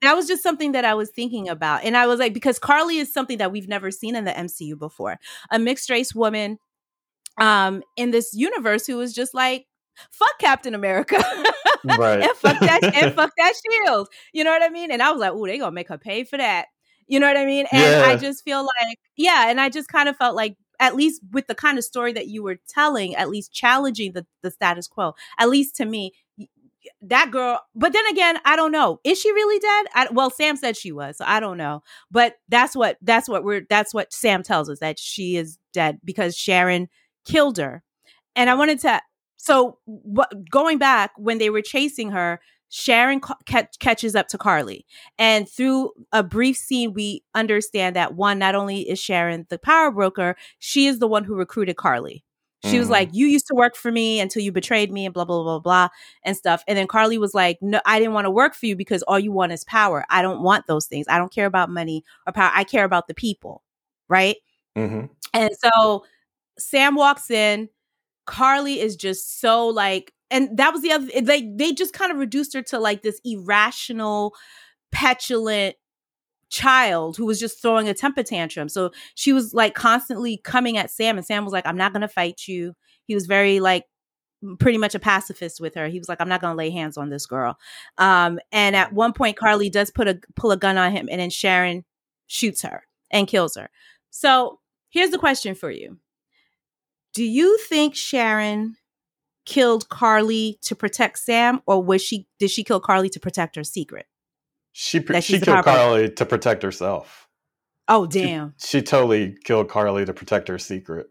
[0.00, 1.84] That was just something that I was thinking about.
[1.84, 4.78] And I was like, because Karli is something that we've never seen in the MCU
[4.78, 5.18] before.
[5.50, 6.58] A mixed race woman
[7.38, 9.66] um in this universe who was just like
[10.10, 11.16] fuck Captain America.
[11.84, 12.20] right.
[12.22, 14.08] and fuck that and fuck that shield.
[14.32, 14.90] You know what I mean?
[14.90, 16.66] And I was like, oh, they gonna make her pay for that.
[17.06, 17.66] You know what I mean?
[17.72, 18.04] And yeah.
[18.06, 21.46] I just feel like, yeah, and I just kind of felt like at least with
[21.46, 25.14] the kind of story that you were telling, at least challenging the, the status quo,
[25.38, 26.12] at least to me,
[27.02, 29.00] that girl, but then again, I don't know.
[29.04, 29.86] Is she really dead?
[29.94, 31.82] I, well, Sam said she was, so I don't know.
[32.10, 35.98] But that's what that's what we're that's what Sam tells us that she is dead
[36.04, 36.88] because Sharon
[37.24, 37.82] killed her.
[38.36, 39.00] And I wanted to
[39.36, 44.84] so what, going back when they were chasing her, Sharon ca- catches up to Karli.
[45.18, 49.90] And through a brief scene, we understand that one, not only is Sharon the power
[49.90, 52.24] broker, she is the one who recruited Karli.
[52.64, 52.90] She was Mhm.
[52.92, 55.60] like, You used to work for me until you betrayed me and blah, blah, blah,
[55.60, 55.88] blah,
[56.24, 56.64] and stuff.
[56.68, 59.18] And then Karli was like, No, I didn't want to work for you because all
[59.18, 60.04] you want is power.
[60.10, 61.06] I don't want those things.
[61.08, 62.50] I don't care about money or power.
[62.54, 63.62] I care about the people.
[64.08, 64.36] Right.
[64.76, 65.10] Mhm.
[65.34, 66.04] And so
[66.58, 67.68] Sam walks in.
[68.26, 71.06] Karli is just so like, and that was the other.
[71.22, 74.34] They they just kind of reduced her to like this irrational,
[74.92, 75.76] petulant
[76.50, 78.68] child who was just throwing a temper tantrum.
[78.68, 82.02] So she was like constantly coming at Sam, and Sam was like, "I'm not going
[82.02, 82.74] to fight you."
[83.04, 83.84] He was very like
[84.58, 85.88] pretty much a pacifist with her.
[85.88, 87.58] He was like, "I'm not going to lay hands on this girl."
[87.98, 91.20] Um, and at one point, Karli does put a pull a gun on him, and
[91.20, 91.84] then Sharon
[92.26, 93.70] shoots her and kills her.
[94.10, 95.98] So here's the question for you:
[97.14, 98.76] Do you think Sharon
[99.44, 103.64] killed Karli to protect Sam, or was she did she kill Karli to protect her
[103.64, 104.06] secret?
[104.80, 107.26] She she killed Karli to protect herself.
[107.88, 108.54] Oh damn!
[108.64, 111.08] She, totally killed Karli to protect her secret.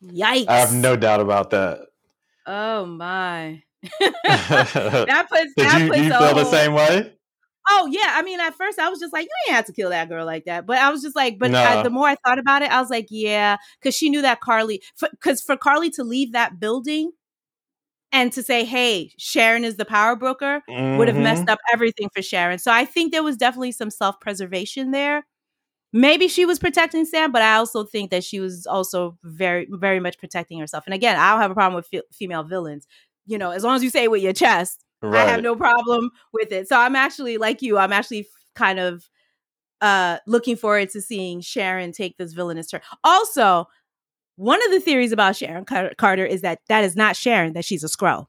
[0.00, 0.46] Yikes!
[0.46, 1.80] I have no doubt about that.
[2.46, 3.64] Oh my.
[3.98, 7.12] That puts that you, puts you feel the same way?
[7.68, 9.90] Oh yeah, I mean at first I was just like you didn't have to kill
[9.90, 11.60] that girl like that, but I was just like, but No.
[11.60, 14.40] I, the more I thought about it, I was like, yeah, because she knew that
[14.40, 14.80] Karli,
[15.10, 17.10] because for, Karli to leave that building
[18.12, 22.22] and to say, hey, Sharon is the power broker, would have messed up everything for
[22.22, 22.58] Sharon.
[22.58, 25.26] So I think there was definitely some self preservation there.
[25.92, 30.00] Maybe she was protecting Sam, but I also think that she was also very, very
[30.00, 30.84] much protecting herself.
[30.86, 32.86] And again, I don't have a problem with fe- female villains.
[33.26, 35.26] You know, as long as you say it with your chest, Right.
[35.26, 36.68] I have no problem with it.
[36.68, 37.76] So I'm actually like you.
[37.76, 39.08] I'm actually kind of
[39.80, 42.80] uh looking forward to seeing Sharon take this villainous turn.
[43.04, 43.66] Also,
[44.36, 47.84] one of the theories about Sharon Carter is that that is not Sharon; that she's
[47.84, 48.26] a Skrull.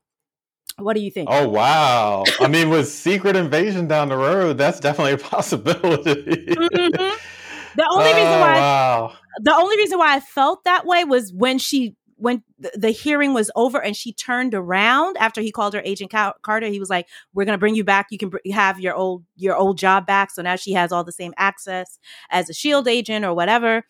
[0.78, 1.30] What do you think?
[1.32, 2.24] Oh wow!
[2.40, 6.46] I mean, with Secret Invasion down the road, that's definitely a possibility.
[6.48, 7.18] Mhm.
[7.76, 9.14] The only reason Oh, why wow.
[9.42, 12.44] the only reason why I felt that way was when she when
[12.78, 16.68] the, hearing was over and she turned around after he called her Agent Car- Carter.
[16.68, 18.08] He was like, "We're gonna bring you back.
[18.12, 21.12] You can have your old your old job back." So now she has all the
[21.12, 21.98] same access
[22.30, 23.84] as a Shield agent or whatever.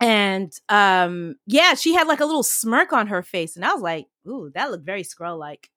[0.00, 3.82] And um, yeah, she had like a little smirk on her face, and I was
[3.82, 5.70] like, "Ooh, that looked very Skrull like."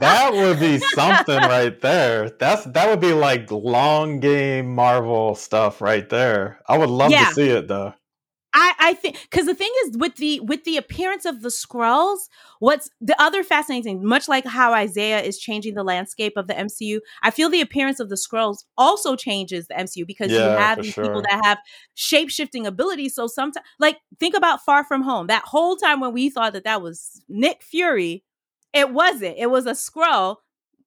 [0.00, 2.30] that would be something right there.
[2.30, 6.60] That's that would be like long game Marvel stuff right there.
[6.66, 7.26] I would love Yeah.
[7.28, 7.94] to see it though.
[8.90, 12.28] I, think because the thing is with the with the appearance of the Skrulls,
[12.60, 16.54] what's the other fascinating thing, much like how Isaiah is changing the landscape of the
[16.54, 20.82] MCU, I feel the appearance of the Skrulls also changes the MCU because you have
[20.82, 21.04] these sure.
[21.04, 21.58] people that have
[21.94, 23.14] shape shifting abilities.
[23.14, 26.64] So sometimes, like think about Far From Home, that whole time when we thought that
[26.64, 28.24] that was Nick Fury,
[28.72, 29.36] it wasn't.
[29.38, 30.36] It was a Skrull.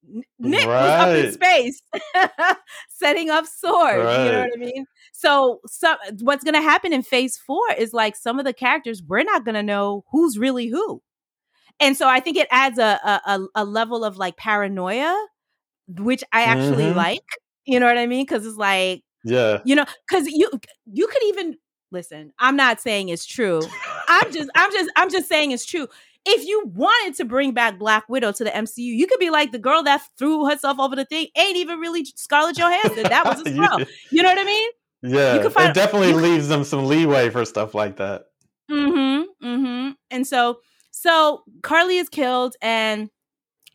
[0.07, 1.81] N- Nick was up in space
[2.89, 3.97] setting up swords.
[3.97, 4.85] You know what I mean?
[5.19, 9.03] So, so what's going to happen in phase four is like some of the characters,
[9.05, 11.01] we're not going to know who's really who.
[11.81, 15.13] And so I think it adds a, a, a- level of like paranoia,
[15.89, 16.95] which I actually Mhm.
[16.95, 17.23] like.
[17.65, 18.25] You know what I mean?
[18.25, 19.59] Because it's like, Yeah.
[19.65, 20.49] you know, because you
[20.91, 21.57] you could even
[21.91, 22.31] listen.
[22.39, 23.61] I'm not saying it's true.
[24.07, 25.87] I'm just I'm just I'm just saying it's true.
[26.25, 29.51] If you wanted to bring back Black Widow to the MCU, you could be like
[29.51, 33.03] the girl that threw herself over the thing ain't even really Scarlett Johansson.
[33.03, 33.87] That was a Skrull.
[34.11, 34.69] You know what I mean?
[35.01, 38.25] Yeah, could find- it definitely you- leaves them some leeway for stuff like that.
[38.69, 39.45] Mm-hmm.
[39.47, 39.91] Mm-hmm.
[40.11, 40.59] And so
[40.91, 43.09] so Karli is killed and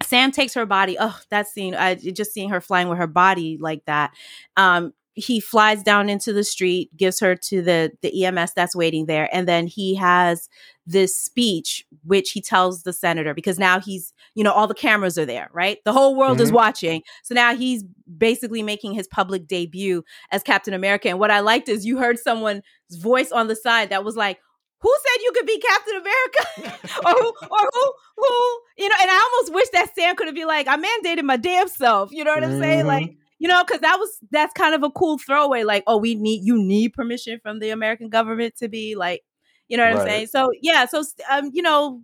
[0.02, 0.96] Sam takes her body.
[1.00, 1.74] Oh, that scene.
[1.74, 4.12] I just seeing her flying with her body like that.
[4.56, 9.06] Um, he flies down into the street, gives her to the the EMS that's waiting
[9.06, 10.48] there, and then he has
[10.86, 15.16] this speech which he tells the senator because now he's you know all the cameras
[15.16, 15.78] are there right?
[15.84, 16.54] The whole world is Mhm.
[16.54, 17.02] watching.
[17.22, 17.82] So now he's
[18.18, 21.08] basically making his public debut as captain america.
[21.08, 22.62] And what i liked is you heard someone's
[22.92, 24.38] voice on the side that was like
[24.80, 26.78] who said you could be captain america?
[27.06, 30.34] Or who or who who you know and i almost wish that sam could have
[30.36, 32.12] been like i mandated my damn self.
[32.12, 32.84] You know what i'm saying?
[32.84, 32.88] Mhm.
[32.88, 36.14] like you know because that was that's kind of a cool throwaway like oh we
[36.14, 39.22] need you need permission from the american government to be like
[39.68, 42.00] you know what i'm saying so yeah so um you know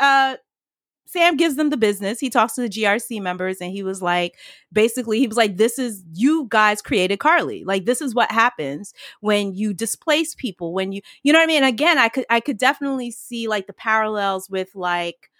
[0.00, 0.36] uh
[1.06, 2.18] Sam gives them the business.
[2.18, 4.34] He talks to the GRC members and he was like,
[4.72, 7.64] basically, he was like, this is you guys created Karli.
[7.64, 11.46] Like, this is what happens when you displace people, when you, you know what I
[11.46, 11.62] mean?
[11.62, 15.30] Again, I could, I could definitely see like the parallels with like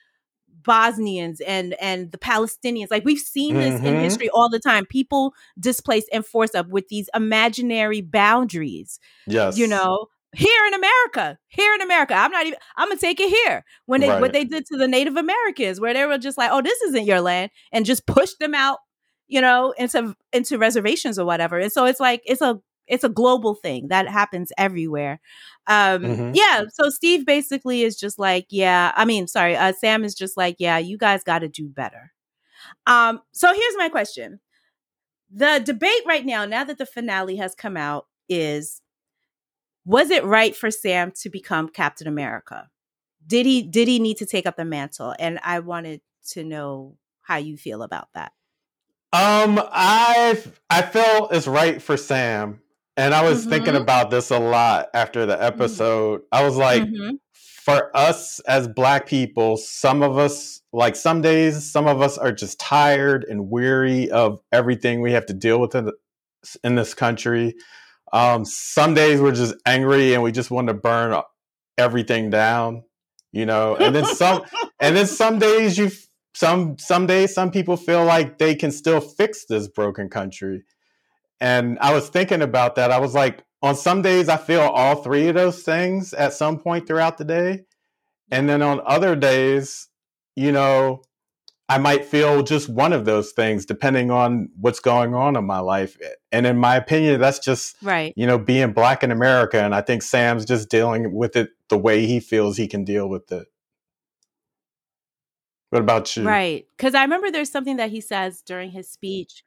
[0.66, 2.88] Bosnians and, and the Palestinians.
[2.90, 4.00] Like, we've seen this in Mhm.
[4.02, 4.84] history all the time.
[4.84, 9.56] People displaced and forced up with these imaginary boundaries Yes.
[9.56, 13.30] you know here in america here in america i'm not even i'm gonna take it
[13.30, 14.20] here when they Right.
[14.20, 17.06] what they did to the native americans where they were just like oh this isn't
[17.06, 18.78] your land and just pushed them out
[19.28, 23.08] you know into into reservations or whatever and so it's like it's a it's a
[23.08, 25.20] global thing that happens everywhere.
[25.66, 26.30] Um, mm-hmm.
[26.34, 26.64] yeah.
[26.72, 28.92] So Steve basically is just like, yeah.
[28.96, 32.12] I mean, sorry, uh, Sam is just like, yeah, you guys got to do better.
[32.86, 34.40] Um, so here's my question:
[35.30, 38.82] the debate right now, now that the finale has come out, is
[39.84, 42.68] was it right for Sam to become Captain America?
[43.26, 45.14] Did he did he need to take up the mantle?
[45.18, 48.32] And I wanted to know how you feel about that.
[49.12, 52.60] Um, I I feel it's right for Sam,
[52.96, 53.50] and I was mm-hmm.
[53.50, 55.44] thinking about this a lot after the mm-hmm.
[55.44, 56.22] episode.
[56.32, 57.16] I was like, mm-hmm.
[57.32, 62.32] for us as Black people, some of us like some days, some of us are
[62.32, 65.92] just tired and weary of everything we have to deal with in, the,
[66.64, 67.54] in this country.
[68.12, 71.20] Um, some days we're just angry and we just want to burn
[71.76, 72.84] everything down,
[73.32, 73.76] you know.
[73.76, 74.42] And then some,
[74.80, 75.90] and then some days you
[76.34, 80.62] some some days some people feel like they can still fix this broken country
[81.40, 84.96] and i was thinking about that i was like on some days i feel all
[84.96, 87.60] three of those things at some point throughout the day
[88.30, 89.88] and then on other days
[90.34, 91.02] you know
[91.68, 95.58] i might feel just one of those things depending on what's going on in my
[95.58, 95.96] life
[96.32, 99.80] and in my opinion that's just right you know being black in america and i
[99.80, 103.46] think sam's just dealing with it the way he feels he can deal with it
[105.70, 106.24] what about you?
[106.24, 106.66] Right.
[106.76, 109.44] Because I remember there's something that he says during his speech.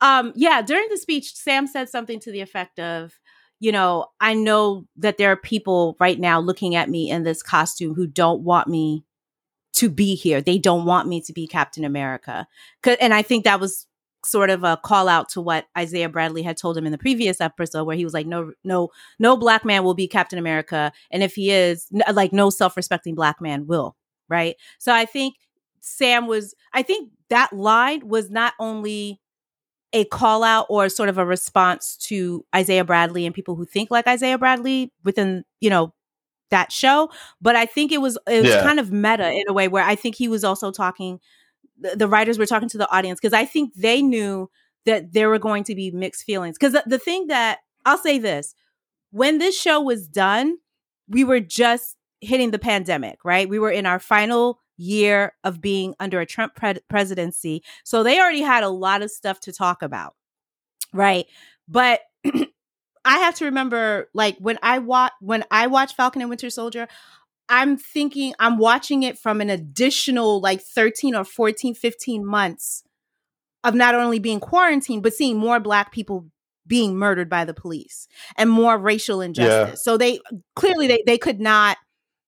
[0.00, 3.14] Um, yeah, during the speech, Sam said something to the effect of,
[3.60, 7.42] you know, I know that there are people right now looking at me in this
[7.42, 9.04] costume who don't want me
[9.74, 10.40] to be here.
[10.40, 12.46] They don't want me to be Captain America.
[13.00, 13.86] And I think that was
[14.24, 17.40] sort of a call out to what Isaiah Bradley had told him in the previous
[17.40, 18.88] episode where he was like no no
[19.20, 23.40] no black man will be Captain America and if he is like no self-respecting black
[23.40, 23.94] man will,
[24.28, 24.56] right?
[24.78, 25.36] So I think
[25.80, 29.20] Sam was, I think that line was not only
[29.92, 33.90] a call out or sort of a response to Isaiah Bradley and people who think
[33.90, 35.94] like Isaiah Bradley within, you know,
[36.50, 37.10] that show,
[37.40, 38.62] but I think it was it was yeah.
[38.62, 41.18] kind of meta in a way where I think he was also talking
[41.78, 44.50] the, the writers were talking to the audience because I think they knew
[44.84, 46.56] that there were going to be mixed feelings.
[46.58, 48.54] Because the, the thing that I'll say this
[49.10, 50.56] when this show was done,
[51.08, 53.48] we were just hitting the pandemic, right?
[53.48, 57.62] We were in our final year of being under a Trump pre- presidency.
[57.84, 60.14] So they already had a lot of stuff to talk about.
[60.92, 61.26] Right.
[61.68, 62.00] But
[63.04, 66.88] I have to remember like when I watch when I watch Falcon and Winter Soldier,
[67.48, 72.82] I'm thinking I'm watching it from an additional like 13 or 14, 15 months
[73.62, 76.26] of not only being quarantined, but seeing more black people
[76.66, 79.70] being murdered by the police and more racial injustice.
[79.70, 79.74] Yeah.
[79.74, 80.20] So they
[80.56, 81.76] clearly they, they could not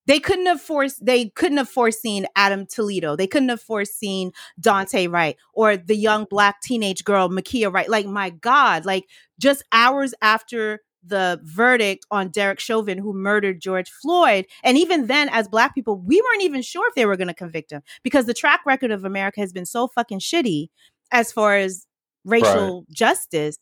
[0.08, 3.14] they couldn't have forced they couldn't have foreseen Adam Toledo.
[3.14, 7.88] They couldn't have foreseen Daunte Wright or the young black teenage girl Ma'Khia Wright.
[7.88, 9.04] Like my God, like
[9.38, 14.46] just hours after the verdict on Derek Chauvin, who murdered George Floyd.
[14.64, 17.34] And even then, as black people, we weren't even sure if they were going to
[17.34, 20.68] convict him because the track record of America has been so fucking shitty
[21.12, 21.86] as far as
[22.24, 22.90] racial right.
[22.90, 23.58] justice.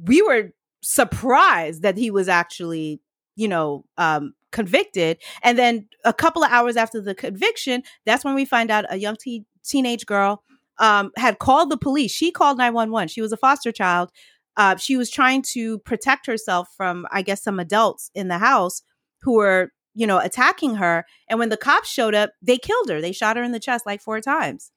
[0.00, 3.00] We were surprised that he was actually,
[3.36, 5.18] you know, um, convicted.
[5.42, 8.96] And then a couple of hours after the conviction, that's when we find out a
[8.96, 10.42] young te- teenage girl
[10.78, 12.10] um, had called the police.
[12.10, 13.08] She called 911.
[13.08, 14.10] She was a foster child.
[14.56, 18.82] Uh, she was trying to protect herself from, I guess, some adults in the house
[19.20, 21.04] who were, you know, attacking her.
[21.28, 23.00] And when the cops showed up, they killed her.
[23.00, 24.72] They shot her in the chest like four times.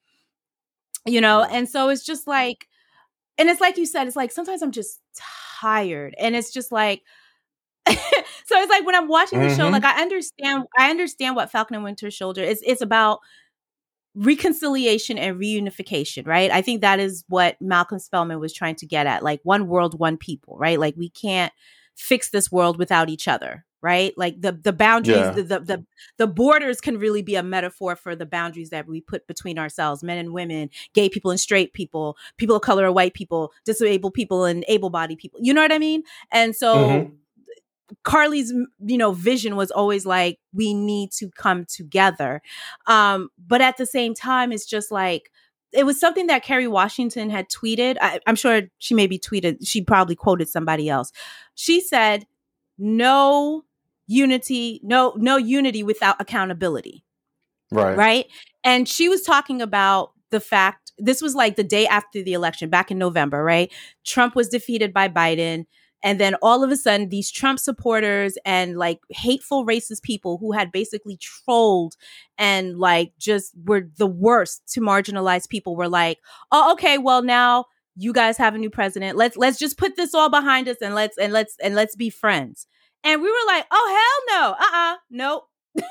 [1.05, 2.67] You know, and so it's just like,
[3.37, 4.99] and it's like you said, it's like sometimes I'm just
[5.61, 6.13] tired.
[6.19, 7.03] And it's just like,
[8.45, 9.57] so it's like when I'm watching the mm-hmm.
[9.57, 12.61] show, like I understand, I understand what Falcon and Winter Soldier is.
[12.65, 13.19] It's about
[14.15, 16.51] reconciliation and reunification, right?
[16.51, 19.99] I think that is what Malcolm Spellman was trying to get at, like one world,
[19.99, 20.79] one people, right?
[20.79, 21.53] Like we can't
[21.95, 24.13] fix this world without each other, right?
[24.17, 25.31] Like the the boundaries, yeah.
[25.31, 25.85] the, the, the
[26.17, 30.03] the borders can really be a metaphor for the boundaries that we put between ourselves,
[30.03, 34.13] men and women, gay people and straight people, people of color or white people, disabled
[34.13, 35.39] people and able-bodied people.
[35.41, 36.03] You know what I mean?
[36.31, 37.13] And so mm-hmm.
[38.03, 42.41] Karli's you know vision was always like we need to come together.
[42.87, 45.31] Um but at the same time it's just like
[45.71, 47.97] it was something that Kerry Washington had tweeted.
[48.01, 51.11] I, I'm sure she maybe tweeted, she probably quoted somebody else.
[51.55, 52.25] She said,
[52.77, 53.65] no
[54.07, 57.03] unity, no, no unity without accountability.
[57.71, 57.95] Right.
[57.95, 58.25] Right.
[58.63, 62.69] And she was talking about the fact this was like the day after the election
[62.69, 63.71] back in November, right?
[64.05, 65.65] Trump was defeated by Biden.
[66.03, 70.51] And then all of a sudden, these Trump supporters and like hateful racist people who
[70.53, 71.95] had basically trolled
[72.37, 76.19] and like just were the worst to marginalized people were like,
[76.51, 79.17] oh, okay, well, now you guys have a new president.
[79.17, 82.09] Let's let's just put this all behind us and let's and let's and let's be
[82.09, 82.65] friends.
[83.03, 85.43] And we were like, oh hell no, uh uh-uh, uh, nope.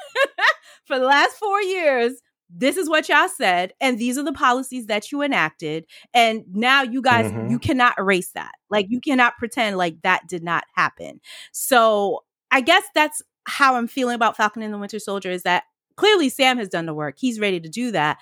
[0.86, 2.14] For the last four years,
[2.50, 5.84] this is what y'all said, and these are the policies that you enacted,
[6.14, 7.50] and now you guys mm-hmm.
[7.50, 8.52] you cannot erase that.
[8.70, 11.20] Like you cannot pretend like that did not happen.
[11.52, 15.64] So I guess that's how I'm feeling about Falcon and the Winter Soldier is that
[15.96, 17.16] clearly Sam has done the work.
[17.18, 18.18] He's ready to do that.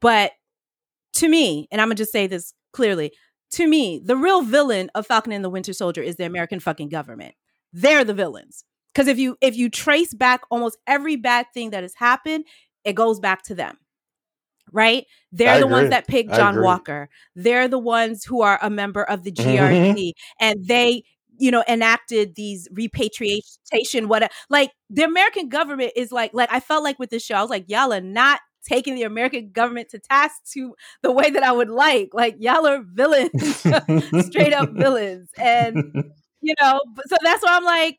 [0.00, 0.32] But
[1.14, 3.12] to me, and I'm gonna just say this clearly,
[3.52, 6.88] to me, the real villain of Falcon and the Winter Soldier is the American fucking
[6.88, 7.34] government.
[7.72, 8.64] They're the villains.
[8.96, 12.46] Because if you if you trace back almost every bad thing that has happened,
[12.86, 13.76] it goes back to them.
[14.72, 15.04] Right?
[15.30, 15.76] They're I the agree.
[15.76, 17.08] ones that picked John Walker.
[17.36, 19.94] They're the ones who are a member of the GRC.
[19.94, 20.10] Mm-hmm.
[20.40, 21.04] And they
[21.38, 26.82] you know enacted these repatriation what like the american government is like like i felt
[26.82, 29.98] like with this show i was like y'all are not taking the american government to
[29.98, 33.56] task to the way that i would like like y'all are villains
[34.26, 36.10] straight up villains and
[36.40, 37.98] you know so that's why i'm like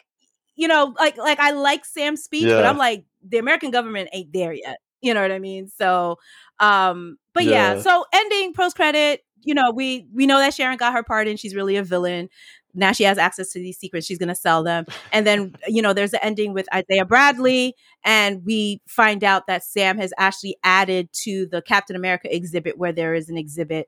[0.56, 2.56] you know like like i like sam's speech yeah.
[2.56, 5.68] but i'm like the american government ain't there yet you know what i mean?
[5.68, 6.18] So
[6.60, 7.82] um but yeah, yeah.
[7.82, 11.56] so ending post credit you know we we know that sharon got her pardon she's
[11.56, 12.30] really a villain.
[12.74, 14.86] Now she has access to these secrets she's going to sell them.
[15.12, 19.64] And then you know there's the ending with isaiah bradley and we find out that
[19.64, 23.88] sam has actually added to the captain america exhibit where there is an exhibit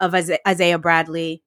[0.00, 1.42] of isaiah bradley.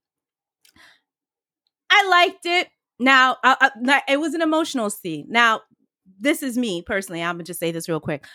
[1.89, 2.69] I liked it.
[2.99, 5.25] Now I, I, it was an emotional scene.
[5.29, 5.61] Now
[6.21, 8.25] this is me personally i'm going to just say this real quick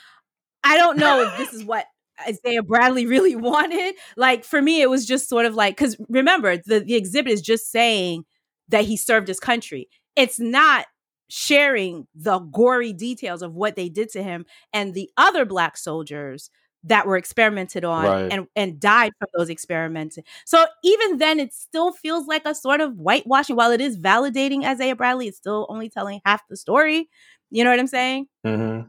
[0.65, 1.87] i don't know if this is what
[2.27, 3.95] Isaiah Bradley really wanted.
[4.17, 7.43] Like for me, it was just sort of like because remember the the exhibit is
[7.43, 8.25] just saying
[8.69, 9.89] that he served his country.
[10.17, 10.87] It's not
[11.29, 16.51] sharing the gory details of what they did to him and the other black soldiers
[16.85, 18.33] that were experimented on right.
[18.33, 20.19] and and died from those experiments.
[20.45, 24.65] So even then it still feels like a sort of whitewashing while it is validating
[24.65, 27.09] Isaiah Bradley it's still only telling half the story.
[27.51, 28.27] You know what I'm saying?
[28.47, 28.89] Mm-hmm.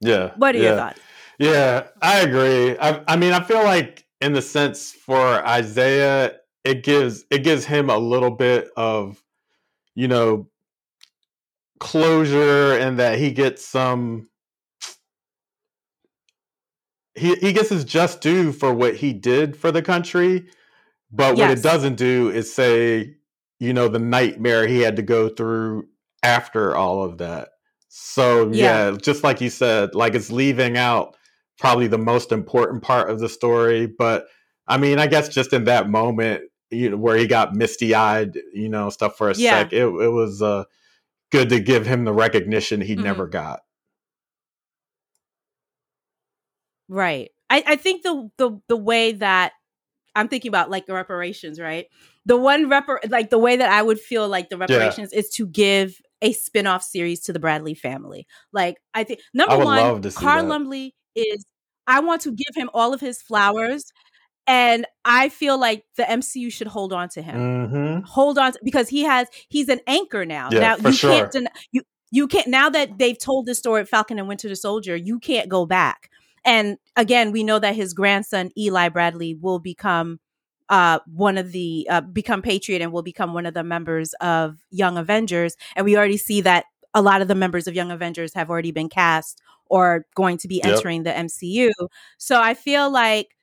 [0.00, 0.32] Yeah.
[0.36, 0.64] What are yeah.
[0.64, 1.00] your thoughts?
[1.38, 2.78] Yeah, I agree.
[2.78, 7.64] I, I mean, I feel like in the sense for Isaiah, it gives it gives
[7.64, 9.22] him a little bit of
[9.94, 10.48] you know
[11.78, 14.28] closure and that he gets some
[17.14, 20.46] he he gets his just due for what he did for the country
[21.10, 21.48] but yes.
[21.48, 23.14] what it doesn't do is say
[23.58, 25.88] you know the nightmare he had to go through
[26.22, 27.48] after all of that
[27.92, 28.90] so yeah.
[28.90, 31.16] yeah just like you said like it's leaving out
[31.58, 34.26] probably the most important part of the story but
[34.66, 38.38] i mean i guess just in that moment you know, where he got misty eyed,
[38.54, 39.62] you know, stuff for a yeah.
[39.62, 39.72] sec.
[39.72, 40.64] It, it was uh,
[41.30, 43.04] good to give him the recognition he mm-hmm.
[43.04, 43.60] never got.
[46.88, 47.30] Right.
[47.48, 49.52] I, I think the, the the way that
[50.14, 51.86] I'm thinking about like the reparations, right?
[52.26, 55.20] The one repar like the way that I would feel like the reparations yeah.
[55.20, 58.26] is to give a spin-off series to the Bradley family.
[58.52, 61.44] Like I think number I one, Carl Lumbly is
[61.86, 63.92] I want to give him all of his flowers
[64.46, 67.36] and I feel like the MCU should hold on to him.
[67.36, 68.04] Mm-hmm.
[68.04, 70.48] Hold on to, because he has he's an anchor now.
[70.50, 71.28] Yeah, now you sure.
[71.30, 74.56] can't you you can't now that they've told the story of Falcon and Winter the
[74.56, 76.10] Soldier, you can't go back.
[76.44, 80.18] And again, we know that his grandson Eli Bradley will become
[80.70, 84.56] uh, one of the uh, become Patriot and will become one of the members of
[84.70, 85.56] Young Avengers.
[85.76, 86.64] And we already see that
[86.94, 90.48] a lot of the members of Young Avengers have already been cast or going to
[90.48, 91.16] be entering yep.
[91.16, 91.70] the MCU.
[92.18, 93.36] So I feel like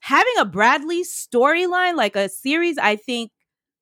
[0.00, 3.32] having a Bradley storyline, like a series, I think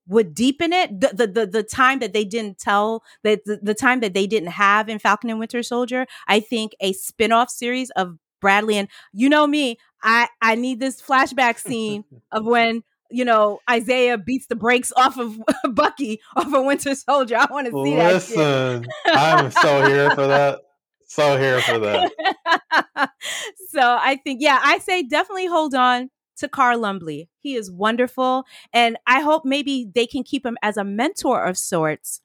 [0.07, 1.01] would deepen it.
[1.01, 4.27] The, the the the, time that they didn't tell that the, the time that they
[4.27, 8.89] didn't have in Falcon and Winter Soldier, I think a spin-off series of Bradley and
[9.13, 14.47] you know me, I I need this flashback scene of when you know Isaiah beats
[14.47, 15.39] the brakes off of
[15.75, 17.37] Bucky off of Winter Soldier.
[17.37, 18.81] I want to see Listen, that.
[18.81, 20.61] Listen, I'm so here for that.
[21.09, 22.13] So here for that.
[23.71, 27.31] so I think, yeah, I say definitely hold on to Carl Lumbly.
[27.41, 28.45] He is wonderful.
[28.75, 32.21] And I hope maybe they can keep him as a mentor of sorts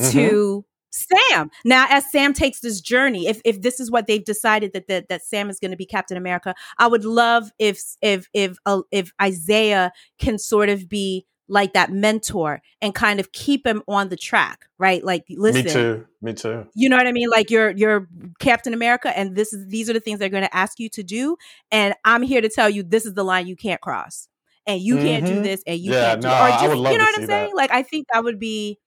[0.00, 0.12] mm-hmm.
[0.12, 0.64] to
[0.94, 1.50] Sam.
[1.64, 5.08] Now, as Sam takes this journey, if if this is what they've decided that that,
[5.08, 8.82] that Sam is going to be Captain America, I would love if if if uh,
[8.90, 14.08] if Isaiah can sort of be like that mentor and kind of keep him on
[14.08, 15.04] the track, right?
[15.04, 16.66] Like, listen, me too, me too.
[16.74, 17.28] You know what I mean?
[17.28, 20.56] Like, you're you're Captain America, and this is these are the things they're going to
[20.56, 21.36] ask you to do,
[21.70, 24.28] and I'm here to tell you this is the line you can't cross,
[24.66, 25.04] and you mm-hmm.
[25.04, 25.42] can't do mm-hmm.
[25.42, 27.52] this, and you yeah, can't Do, no, or just you know what I'm saying?
[27.54, 28.78] Like, I think that would be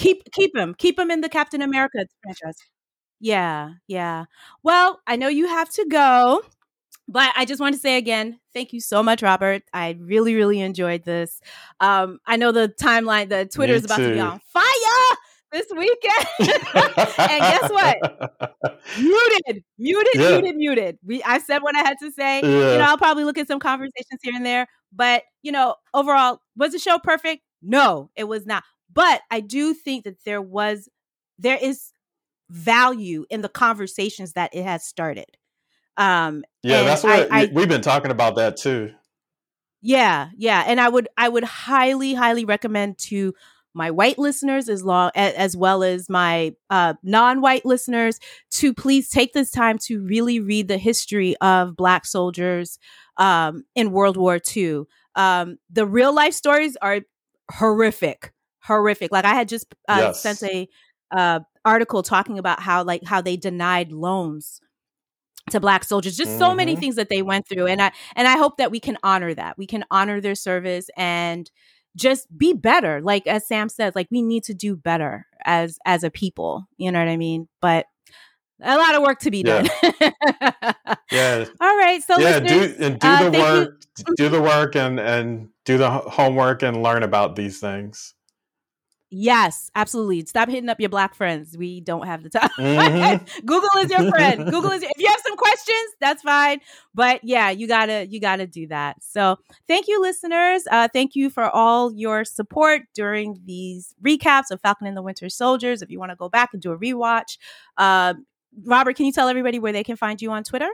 [0.00, 2.56] keep keep him, keep him in the Captain America franchise.
[3.20, 4.24] Yeah, yeah.
[4.62, 6.42] Well, I know you have to go.
[7.08, 9.62] but I just want to say again, thank you so much, Robert.
[9.72, 11.40] I really, really enjoyed this.
[11.80, 15.16] Um, I know the timeline, the Twitter is about to be on fire
[15.52, 16.26] this weekend.
[16.38, 18.78] and guess what?
[18.98, 20.40] muted, muted, yeah.
[20.40, 20.98] muted, muted.
[21.04, 22.40] We I said what I had to say.
[22.42, 22.72] Yeah.
[22.72, 24.66] You know, I'll probably look at some conversations here and there.
[24.92, 27.42] But, you know, overall, was the show perfect?
[27.62, 28.62] No, it was not.
[28.92, 30.88] But I do think that there was
[31.38, 31.92] there is
[32.48, 35.36] value in the conversations that it has started.
[35.96, 38.92] Um, yeah, that's what I, I, we've been talking about that too.
[39.82, 43.34] Yeah, yeah, and I would I would highly highly recommend to
[43.72, 48.18] my white listeners as long as well as my uh, non-white listeners
[48.50, 52.78] to please take this time to really read the history of black soldiers
[53.16, 54.82] um, in World War II.
[55.14, 57.02] Um, the real life stories are
[57.52, 58.32] horrific,
[58.62, 59.12] horrific.
[59.12, 60.20] Like I had just uh, yes.
[60.20, 60.68] sent a
[61.10, 64.60] uh, article talking about how like how they denied loans
[65.50, 66.38] to black soldiers just mm-hmm.
[66.38, 66.80] so many mm-hmm.
[66.80, 69.56] things that they went through and i and i hope that we can honor that
[69.58, 71.50] we can honor their service and
[71.96, 76.04] just be better like as sam says like we need to do better as as
[76.04, 77.86] a people you know what i mean but
[78.62, 79.68] a lot of work to be done
[80.00, 80.12] yeah,
[81.10, 81.44] yeah.
[81.60, 84.14] all right so yeah do and do uh, the work you.
[84.16, 88.14] do the work and and do the homework and learn about these things
[89.12, 90.24] Yes, absolutely.
[90.26, 91.56] Stop hitting up your black friends.
[91.58, 92.48] We don't have the time.
[92.56, 93.40] Mm-hmm.
[93.44, 94.44] Google is your friend.
[94.48, 96.60] Google is your, if you have some questions, that's fine.
[96.94, 99.02] But yeah, you gotta you gotta do that.
[99.02, 100.62] So thank you, listeners.
[100.70, 105.28] Uh, thank you for all your support during these recaps of Falcon and the Winter
[105.28, 105.82] Soldiers.
[105.82, 107.36] If you want to go back and do a rewatch,
[107.78, 108.14] uh,
[108.64, 110.70] Robert, can you tell everybody where they can find you on Twitter?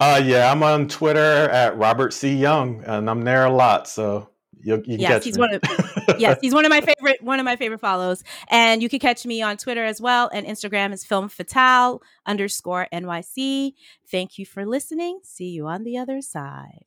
[0.00, 2.34] Uh, yeah, I'm on Twitter at Robert C.
[2.34, 3.88] Young, and I'm there a lot.
[3.88, 4.28] So
[4.64, 5.40] you, you yes, he's me.
[5.40, 5.62] one of
[6.18, 8.24] yes, he's one of my favorite one of my favorite follows.
[8.48, 10.30] And you can catch me on Twitter as well.
[10.32, 13.74] And Instagram is film fatale underscore NYC.
[14.10, 15.20] Thank you for listening.
[15.22, 16.86] See you on the other side.